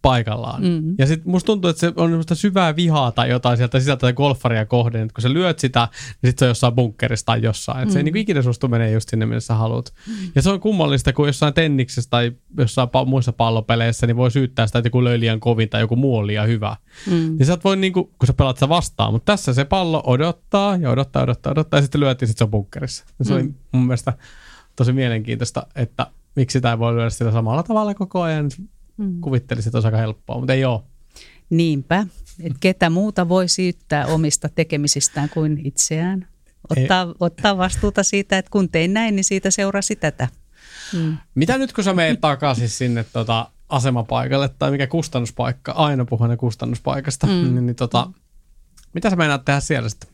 paikallaan. 0.03 0.63
Mm. 0.63 0.95
Ja 0.99 1.07
sitten 1.07 1.31
musta 1.31 1.47
tuntuu, 1.47 1.71
että 1.71 1.81
se 1.81 1.93
on 1.97 2.09
semmoista 2.09 2.35
syvää 2.35 2.77
vihaa 2.77 3.13
tai 3.13 3.31
jotain 3.31 3.57
sieltä 3.57 3.81
sisältä 3.81 4.13
golfaria 4.13 4.67
kohden, 4.67 5.03
että 5.03 5.15
kun 5.15 5.23
sä 5.23 5.33
lyöt 5.33 5.59
sitä, 5.59 5.89
niin 6.23 6.29
sitten 6.29 6.39
se 6.39 6.45
on 6.45 6.51
jossain 6.51 6.75
bunkkerissa 6.75 7.27
tai 7.27 7.43
jossain. 7.43 7.79
Että 7.79 7.89
mm. 7.89 7.93
se 7.93 7.99
ei 7.99 8.03
niin 8.03 8.17
ikinä 8.17 8.43
sustu 8.43 8.69
menee 8.69 8.91
just 8.91 9.09
sinne, 9.09 9.27
minne 9.27 9.41
sä 9.41 9.55
haluat. 9.55 9.93
Mm. 10.09 10.15
Ja 10.35 10.43
se 10.43 10.51
on 10.51 10.61
kummallista, 10.61 11.13
kun 11.13 11.27
jossain 11.27 11.55
tenniksessä 11.55 12.11
tai 12.11 12.33
jossain 12.59 12.89
pa- 12.89 13.07
muissa 13.07 13.33
pallopeleissä, 13.33 14.07
niin 14.07 14.17
voi 14.17 14.31
syyttää 14.31 14.67
sitä, 14.67 14.79
että 14.79 14.87
joku 14.87 15.05
löi 15.05 15.21
liian 15.21 15.41
kovin 15.41 15.69
tai 15.69 15.81
joku 15.81 15.97
muu 15.97 16.17
on 16.17 16.27
liian 16.27 16.49
hyvä. 16.49 16.77
Mm. 17.07 17.13
Niin 17.13 17.47
sä 17.47 17.53
et 17.53 17.65
voi, 17.65 17.77
niin 17.77 17.93
kuin, 17.93 18.11
kun 18.19 18.27
sä 18.27 18.33
pelaat 18.33 18.57
sitä 18.57 18.69
vastaan, 18.69 19.13
mutta 19.13 19.33
tässä 19.33 19.55
se 19.55 19.65
pallo 19.65 20.03
odottaa 20.07 20.77
ja 20.77 20.91
odottaa, 20.91 21.23
odottaa, 21.23 21.53
odottaa 21.53 21.79
ja 21.79 21.83
sitten 21.83 22.01
lyötiin, 22.01 22.29
sitten 22.29 22.39
se 22.39 22.45
on 22.45 22.51
bunkkerissa. 22.51 23.05
Ja 23.19 23.25
se 23.25 23.33
mm. 23.33 23.37
oli 23.37 23.55
mun 23.73 23.87
mielestä 23.87 24.13
tosi 24.77 24.93
mielenkiintoista, 24.93 25.67
että 25.75 26.07
miksi 26.37 26.53
sitä 26.53 26.71
ei 26.71 26.79
voi 26.79 26.95
lyödä 26.95 27.11
sillä 27.11 27.33
samalla 27.33 27.63
tavalla 27.63 27.95
koko 27.95 28.23
ajan 28.23 28.51
Mm. 29.01 29.21
Kuvittelisin, 29.21 29.69
että 29.69 29.77
olisi 29.77 29.87
aika 29.87 29.97
helppoa, 29.97 30.39
mutta 30.39 30.55
ei 30.55 30.65
ole. 30.65 30.81
Niinpä, 31.51 32.07
että 32.41 32.59
ketä 32.61 32.91
muuta 32.91 33.29
voi 33.29 33.49
syyttää 33.49 34.07
omista 34.07 34.49
tekemisistään 34.49 35.29
kuin 35.29 35.61
itseään. 35.65 36.29
Ottaa, 36.71 37.15
ottaa 37.21 37.59
vastuuta 37.59 38.03
siitä, 38.03 38.39
että 38.39 38.51
kun 38.51 38.69
tein 38.69 38.95
näin, 38.95 39.17
niin 39.17 39.25
siitä 39.25 39.51
seurasi 39.51 39.97
tätä. 39.97 40.29
Mm. 40.93 41.17
Mitä 41.35 41.59
nyt 41.59 41.73
kun 41.73 41.85
sä 41.85 41.93
menet 41.93 42.21
takaisin 42.21 42.69
sinne 42.69 43.05
tota, 43.13 43.51
asemapaikalle 43.69 44.51
tai 44.59 44.71
mikä 44.71 44.87
kustannuspaikka, 44.87 45.73
aina 45.73 46.05
puhun 46.05 46.37
kustannuspaikasta, 46.39 47.27
mm. 47.27 47.33
niin, 47.33 47.67
niin 47.67 47.77
tota, 47.77 48.11
mitä 48.95 49.11
sä 49.11 49.17
meinaat 49.17 49.45
tehdä 49.45 49.61
siellä 49.61 49.89
sitten? 49.89 50.09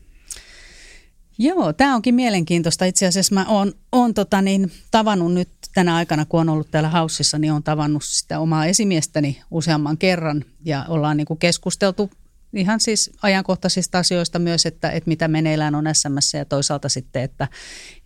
Joo, 1.39 1.73
tämä 1.73 1.95
onkin 1.95 2.15
mielenkiintoista. 2.15 2.85
Itse 2.85 3.07
asiassa 3.07 3.35
mä 3.35 3.45
oon, 3.49 3.73
oon 3.91 4.13
tota 4.13 4.41
niin, 4.41 4.71
tavannut 4.91 5.33
nyt 5.33 5.49
tänä 5.73 5.95
aikana, 5.95 6.25
kun 6.25 6.39
on 6.39 6.49
ollut 6.49 6.71
täällä 6.71 6.89
haussissa, 6.89 7.39
niin 7.39 7.53
on 7.53 7.63
tavannut 7.63 8.03
sitä 8.03 8.39
omaa 8.39 8.65
esimiestäni 8.65 9.41
useamman 9.51 9.97
kerran 9.97 10.45
ja 10.65 10.85
ollaan 10.87 11.17
niin 11.17 11.27
kuin 11.27 11.39
keskusteltu 11.39 12.11
ihan 12.53 12.79
siis 12.79 13.11
ajankohtaisista 13.21 13.99
asioista 13.99 14.39
myös, 14.39 14.65
että, 14.65 14.91
että 14.91 15.07
mitä 15.07 15.27
meneillään 15.27 15.75
on 15.75 15.85
SMS 15.93 16.33
ja 16.33 16.45
toisaalta 16.45 16.89
sitten, 16.89 17.23
että, 17.23 17.47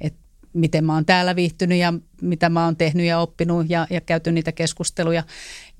että 0.02 0.20
miten 0.54 0.86
mä 0.86 0.94
oon 0.94 1.06
täällä 1.06 1.36
viihtynyt 1.36 1.78
ja 1.78 1.94
mitä 2.22 2.50
mä 2.50 2.66
oon 2.66 2.76
tehnyt 2.76 3.06
ja 3.06 3.20
oppinut 3.20 3.70
ja, 3.70 3.88
ja 3.90 4.02
käyty 4.02 4.32
niitä 4.32 4.52
keskusteluja. 4.52 5.24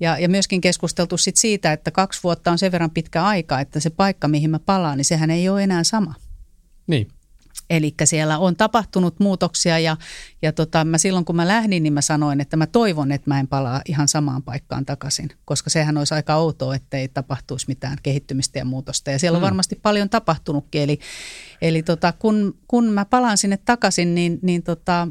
Ja, 0.00 0.18
ja 0.18 0.28
myöskin 0.28 0.60
keskusteltu 0.60 1.16
sit 1.16 1.36
siitä, 1.36 1.72
että 1.72 1.90
kaksi 1.90 2.20
vuotta 2.22 2.50
on 2.50 2.58
sen 2.58 2.72
verran 2.72 2.90
pitkä 2.90 3.24
aika, 3.24 3.60
että 3.60 3.80
se 3.80 3.90
paikka, 3.90 4.28
mihin 4.28 4.50
mä 4.50 4.58
palaan, 4.58 4.96
niin 4.96 5.04
sehän 5.04 5.30
ei 5.30 5.48
ole 5.48 5.62
enää 5.62 5.84
sama. 5.84 6.14
Niin. 6.86 7.08
Eli 7.70 7.94
siellä 8.04 8.38
on 8.38 8.56
tapahtunut 8.56 9.20
muutoksia 9.20 9.78
ja, 9.78 9.96
ja 10.42 10.52
tota, 10.52 10.84
mä 10.84 10.98
silloin 10.98 11.24
kun 11.24 11.36
mä 11.36 11.48
lähdin, 11.48 11.82
niin 11.82 11.92
mä 11.92 12.00
sanoin, 12.00 12.40
että 12.40 12.56
mä 12.56 12.66
toivon, 12.66 13.12
että 13.12 13.30
mä 13.30 13.40
en 13.40 13.48
palaa 13.48 13.82
ihan 13.88 14.08
samaan 14.08 14.42
paikkaan 14.42 14.86
takaisin, 14.86 15.28
koska 15.44 15.70
sehän 15.70 15.96
olisi 15.96 16.14
aika 16.14 16.34
outoa, 16.34 16.74
että 16.74 16.96
ei 16.96 17.08
tapahtuisi 17.08 17.66
mitään 17.68 17.98
kehittymistä 18.02 18.58
ja 18.58 18.64
muutosta. 18.64 19.10
Ja 19.10 19.18
siellä 19.18 19.36
on 19.36 19.42
mm. 19.42 19.46
varmasti 19.46 19.78
paljon 19.82 20.08
tapahtunutkin, 20.08 20.82
eli, 20.82 20.98
eli 21.62 21.82
tota, 21.82 22.12
kun, 22.12 22.58
kun 22.68 22.84
mä 22.84 23.04
palaan 23.04 23.38
sinne 23.38 23.56
takaisin, 23.56 24.14
niin, 24.14 24.38
niin 24.42 24.62
tota, 24.62 25.08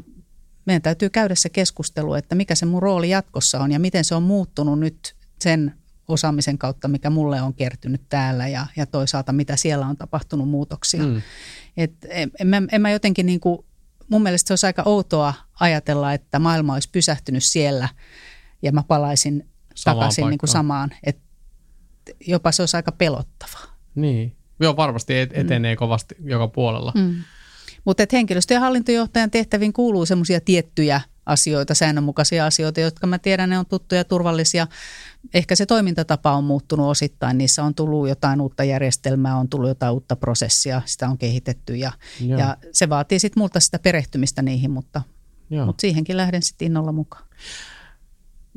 meidän 0.66 0.82
täytyy 0.82 1.10
käydä 1.10 1.34
se 1.34 1.48
keskustelu, 1.48 2.14
että 2.14 2.34
mikä 2.34 2.54
se 2.54 2.66
mun 2.66 2.82
rooli 2.82 3.10
jatkossa 3.10 3.60
on 3.60 3.72
ja 3.72 3.78
miten 3.78 4.04
se 4.04 4.14
on 4.14 4.22
muuttunut 4.22 4.78
nyt 4.78 5.14
sen 5.40 5.81
osaamisen 6.08 6.58
kautta, 6.58 6.88
mikä 6.88 7.10
mulle 7.10 7.42
on 7.42 7.54
kertynyt 7.54 8.02
täällä 8.08 8.48
ja, 8.48 8.66
ja 8.76 8.86
toisaalta 8.86 9.32
mitä 9.32 9.56
siellä 9.56 9.86
on 9.86 9.96
tapahtunut 9.96 10.48
muutoksia. 10.48 11.02
Mm. 11.02 11.22
Et 11.76 11.92
en, 12.08 12.30
en, 12.38 12.68
en 12.72 12.82
mä 12.82 12.90
jotenkin 12.90 13.26
niin 13.26 13.40
kuin, 13.40 13.64
mun 14.08 14.22
mielestä 14.22 14.48
se 14.48 14.52
olisi 14.52 14.66
aika 14.66 14.82
outoa 14.86 15.34
ajatella, 15.60 16.12
että 16.12 16.38
maailma 16.38 16.74
olisi 16.74 16.90
pysähtynyt 16.92 17.44
siellä 17.44 17.88
ja 18.62 18.72
mä 18.72 18.82
palaisin 18.82 19.48
samaan 19.74 19.98
takaisin 19.98 20.28
niin 20.30 20.38
kuin 20.38 20.50
samaan. 20.50 20.90
Et 21.04 21.18
jopa 22.26 22.52
se 22.52 22.62
olisi 22.62 22.76
aika 22.76 22.92
pelottavaa. 22.92 23.76
Niin. 23.94 24.36
Joo, 24.60 24.76
varmasti 24.76 25.18
etenee 25.18 25.74
mm. 25.74 25.78
kovasti 25.78 26.14
joka 26.24 26.48
puolella. 26.48 26.92
Mm. 26.94 27.14
Mutta 27.84 28.02
henkilöstö- 28.12 28.54
ja 28.54 28.60
hallintojohtajan 28.60 29.30
tehtäviin 29.30 29.72
kuuluu 29.72 30.06
semmoisia 30.06 30.40
tiettyjä 30.40 31.00
asioita, 31.26 31.74
säännönmukaisia 31.74 32.46
asioita, 32.46 32.80
jotka 32.80 33.06
mä 33.06 33.18
tiedän, 33.18 33.50
ne 33.50 33.58
on 33.58 33.66
tuttuja 33.66 34.00
ja 34.00 34.04
turvallisia. 34.04 34.66
Ehkä 35.34 35.56
se 35.56 35.66
toimintatapa 35.66 36.32
on 36.32 36.44
muuttunut 36.44 36.90
osittain. 36.90 37.38
Niissä 37.38 37.64
on 37.64 37.74
tullut 37.74 38.08
jotain 38.08 38.40
uutta 38.40 38.64
järjestelmää, 38.64 39.36
on 39.36 39.48
tullut 39.48 39.68
jotain 39.68 39.92
uutta 39.92 40.16
prosessia, 40.16 40.82
sitä 40.84 41.08
on 41.08 41.18
kehitetty 41.18 41.76
ja, 41.76 41.92
ja 42.20 42.56
se 42.72 42.88
vaatii 42.88 43.18
sitten 43.18 43.40
multa 43.40 43.60
sitä 43.60 43.78
perehtymistä 43.78 44.42
niihin, 44.42 44.70
mutta, 44.70 45.02
mutta 45.66 45.80
siihenkin 45.80 46.16
lähden 46.16 46.42
sitten 46.42 46.66
innolla 46.66 46.92
mukaan. 46.92 47.24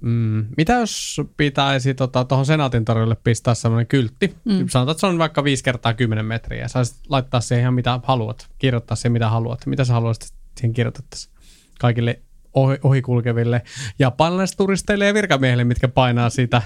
Mm, 0.01 0.45
mitä 0.58 0.73
jos 0.73 1.21
pitäisi 1.38 1.93
tuohon 1.93 2.12
tota, 2.12 2.43
Senaatin 2.43 2.86
torille 2.86 3.15
pistää 3.23 3.54
sellainen 3.54 3.88
kyltti? 3.88 4.36
Mm. 4.45 4.67
Sanotaan, 4.67 4.91
että 4.91 4.99
se 4.99 5.08
on 5.08 5.17
vaikka 5.17 5.43
5 5.43 5.63
kertaa 5.63 5.93
10 5.93 6.25
metriä 6.25 6.62
ja 6.62 6.67
saisit 6.67 6.97
laittaa 7.10 7.41
siihen 7.41 7.62
ihan 7.62 7.73
mitä 7.73 7.99
haluat, 8.04 8.47
kirjoittaa 8.58 8.95
siihen 8.95 9.12
mitä 9.12 9.30
haluat. 9.30 9.65
Mitä 9.65 9.86
sä 9.86 9.93
haluaisit 9.93 10.34
siihen 10.58 10.73
kirjoitettaisiin 10.73 11.36
kaikille 11.80 12.21
ohi, 12.56 12.78
ohikulkeville 12.84 13.62
japanilaisturisteille 14.00 15.06
ja 15.06 15.13
virkamiehille, 15.13 15.63
mitkä 15.63 15.88
painaa 15.88 16.30
sitä 16.30 16.62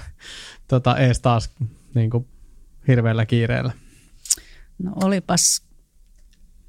tota, 0.68 0.96
ees 0.96 1.20
taas 1.20 1.50
niin 1.94 2.10
kuin 2.10 2.26
hirveällä 2.88 3.26
kiireellä. 3.26 3.72
No 4.78 4.92
olipas 5.04 5.62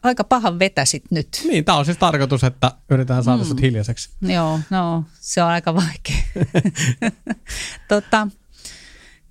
aika 0.04 0.24
pahan 0.24 0.60
vetäsit 0.60 1.04
nyt. 1.12 1.28
Niin, 1.48 1.66
tämä 1.66 1.78
on 1.78 1.86
siis 1.86 1.98
tarkoitus, 1.98 2.44
että 2.44 2.72
yritetään 2.90 3.24
saada 3.24 3.44
mm. 3.44 3.48
sut 3.48 3.62
hiljaiseksi. 3.62 4.10
Joo, 4.22 4.60
no 4.70 5.04
se 5.20 5.44
on 5.44 5.50
aika 5.50 5.76
vaikea. 5.76 6.52
tota, 7.90 8.28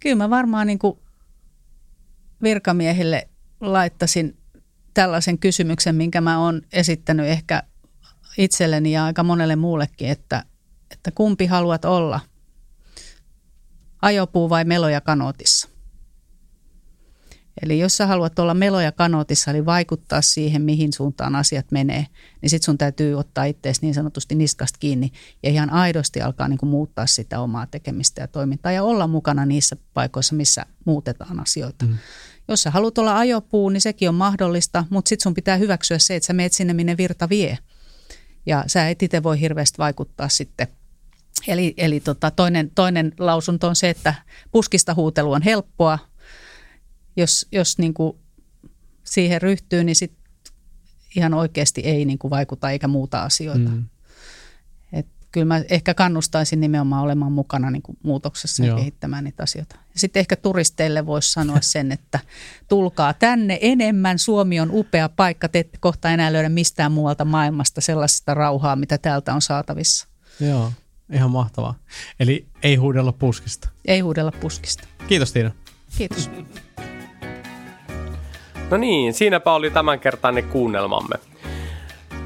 kyllä 0.01 0.17
mä 0.17 0.31
varmaan 0.31 0.67
niin 0.67 0.79
kuin 0.79 0.99
virkamiehille 2.43 3.29
laittasin 3.61 4.37
tällaisen 4.95 5.39
kysymyksen, 5.39 5.95
minkä 5.95 6.21
mä 6.21 6.39
oon 6.39 6.63
esittänyt 6.73 7.27
ehkä 7.27 7.63
itselleni 8.41 8.93
ja 8.93 9.05
aika 9.05 9.23
monelle 9.23 9.57
muullekin, 9.57 10.09
että, 10.09 10.45
että 10.91 11.11
kumpi 11.11 11.47
haluat 11.47 11.85
olla, 11.85 12.21
ajopuu 14.03 14.51
vai 14.51 14.65
meloja 14.65 15.01
kanootissa. 15.01 15.69
Eli 17.63 17.79
jos 17.79 17.97
sä 17.97 18.07
haluat 18.07 18.39
olla 18.39 18.55
meloja 18.55 18.93
kanootissa, 18.93 19.51
eli 19.51 19.67
vaikuttaa 19.67 20.23
siihen, 20.23 20.63
mihin 20.63 20.93
suuntaan 20.93 21.37
asiat 21.37 21.67
menee, 21.71 22.07
niin 22.43 22.51
sit 22.51 22.63
sun 22.63 22.79
täytyy 22.79 23.15
ottaa 23.15 23.45
ittees 23.45 23.83
niin 23.83 23.95
sanotusti 23.95 24.35
niskasta 24.35 24.79
kiinni 24.79 25.13
ja 25.43 25.51
ihan 25.51 25.71
aidosti 25.71 26.21
alkaa 26.23 26.49
niin 26.49 26.59
kuin 26.59 26.71
muuttaa 26.71 27.07
sitä 27.07 27.41
omaa 27.41 27.67
tekemistä 27.67 28.21
ja 28.21 28.29
toimintaa 28.29 28.73
ja 28.73 28.83
olla 28.83 29.07
mukana 29.07 29.47
niissä 29.47 29.77
paikoissa, 29.95 30.35
missä 30.35 30.67
muutetaan 30.85 31.41
asioita. 31.41 31.85
Mm. 31.85 31.99
Jos 32.49 32.63
sä 32.63 32.71
haluat 32.71 32.99
olla 32.99 33.19
ajopuu, 33.19 33.69
niin 33.69 33.81
sekin 33.81 34.09
on 34.09 34.15
mahdollista, 34.15 34.85
mutta 34.91 35.09
sit 35.09 35.21
sun 35.21 35.35
pitää 35.35 35.57
hyväksyä 35.57 35.99
se, 35.99 36.17
että 36.17 36.27
sä 36.27 36.33
meet 36.33 36.53
sinne, 36.53 36.73
minne 36.73 36.97
virta 36.97 37.29
vie– 37.29 37.59
ja 38.47 38.65
sä 38.67 38.89
et 38.89 39.03
itse 39.03 39.23
voi 39.23 39.41
hirveästi 39.41 39.79
vaikuttaa 39.79 40.29
sitten. 40.29 40.69
Eli, 41.49 41.75
eli 41.77 42.01
tota, 42.01 42.31
toinen, 42.31 42.71
toinen 42.75 43.13
lausunto 43.19 43.69
on 43.69 43.77
se, 43.77 43.91
että 43.91 44.15
puskista 44.53 44.95
huutelu 44.95 45.33
on 45.33 45.43
helppoa. 45.43 45.99
Jos, 47.17 47.47
jos 47.53 47.79
niin 47.79 47.95
kuin 47.95 48.17
siihen 49.05 49.43
ryhtyy, 49.43 49.85
niin 49.85 49.97
sit 49.97 50.13
ihan 51.17 51.35
oikeasti 51.35 51.81
ei 51.81 52.05
niin 52.05 52.19
kuin 52.19 52.31
vaikuta 52.31 52.71
eikä 52.71 52.89
muuta 52.89 53.23
asioita. 53.23 53.71
Mm 53.71 53.85
kyllä 55.33 55.45
mä 55.45 55.63
ehkä 55.71 55.95
kannustaisin 55.95 56.61
nimenomaan 56.61 57.03
olemaan 57.03 57.33
mukana 57.33 57.71
niin 57.71 57.83
kuin 57.83 57.99
muutoksessa 58.03 58.65
Joo. 58.65 58.77
ja 58.77 58.79
kehittämään 58.79 59.25
niitä 59.25 59.43
asioita. 59.43 59.77
Ja 59.77 60.01
sitten 60.01 60.21
ehkä 60.21 60.37
turisteille 60.37 61.07
voisi 61.07 61.33
sanoa 61.33 61.59
sen, 61.61 61.93
että 61.93 62.21
tulkaa 62.69 63.15
tänne 63.15 63.59
enemmän. 63.61 64.19
Suomi 64.19 64.61
on 64.61 64.71
upea 64.73 65.09
paikka. 65.09 65.49
Te 65.49 65.59
ette 65.59 65.79
kohta 65.81 66.11
enää 66.11 66.33
löydä 66.33 66.49
mistään 66.49 66.93
muualta 66.93 67.25
maailmasta 67.25 67.81
sellaista 67.81 68.35
rauhaa, 68.35 68.77
mitä 68.77 68.99
täältä 68.99 69.35
on 69.35 69.43
saatavissa. 69.43 70.09
Joo, 70.41 70.73
ihan 71.13 71.31
mahtavaa. 71.31 71.75
Eli 72.21 72.47
ei 72.63 72.77
huudella 72.77 73.13
puskista. 73.13 73.69
Ei 73.85 74.01
huudella 74.01 74.33
puskista. 74.33 74.89
Kiitos 75.09 75.33
Tiina. 75.33 75.51
Kiitos. 75.99 76.31
No 78.71 78.77
niin, 78.77 79.15
siinäpä 79.15 79.53
oli 79.53 79.71
tämänkertainen 79.71 80.45
kuunnelmamme. 80.45 81.17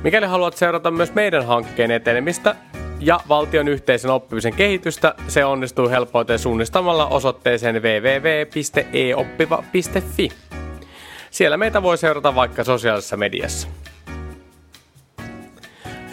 Mikäli 0.05 0.27
haluat 0.27 0.57
seurata 0.57 0.90
myös 0.90 1.14
meidän 1.14 1.47
hankkeen 1.47 1.90
etenemistä, 1.90 2.57
ja 3.00 3.20
valtion 3.28 3.68
yhteisen 3.68 4.11
oppimisen 4.11 4.54
kehitystä 4.54 5.14
se 5.28 5.44
onnistuu 5.44 5.88
helpoiten 5.88 6.38
suunnistamalla 6.38 7.07
osoitteeseen 7.07 7.74
www.eoppiva.fi. 7.74 8.68
Siellä 11.30 11.57
meitä 11.57 11.83
voi 11.83 11.98
seurata 11.98 12.35
vaikka 12.35 12.64
sosiaalisessa 12.64 13.16
mediassa. 13.16 13.68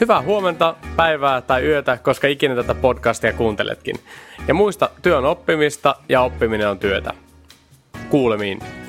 Hyvää 0.01 0.21
huomenta, 0.21 0.75
päivää 0.95 1.41
tai 1.41 1.63
yötä, 1.63 1.97
koska 1.97 2.27
ikinä 2.27 2.55
tätä 2.55 2.75
podcastia 2.75 3.33
kuunteletkin. 3.33 3.95
Ja 4.47 4.53
muista, 4.53 4.89
työ 5.01 5.17
on 5.17 5.25
oppimista 5.25 5.95
ja 6.09 6.21
oppiminen 6.21 6.69
on 6.69 6.79
työtä. 6.79 7.13
Kuulemiin. 8.09 8.80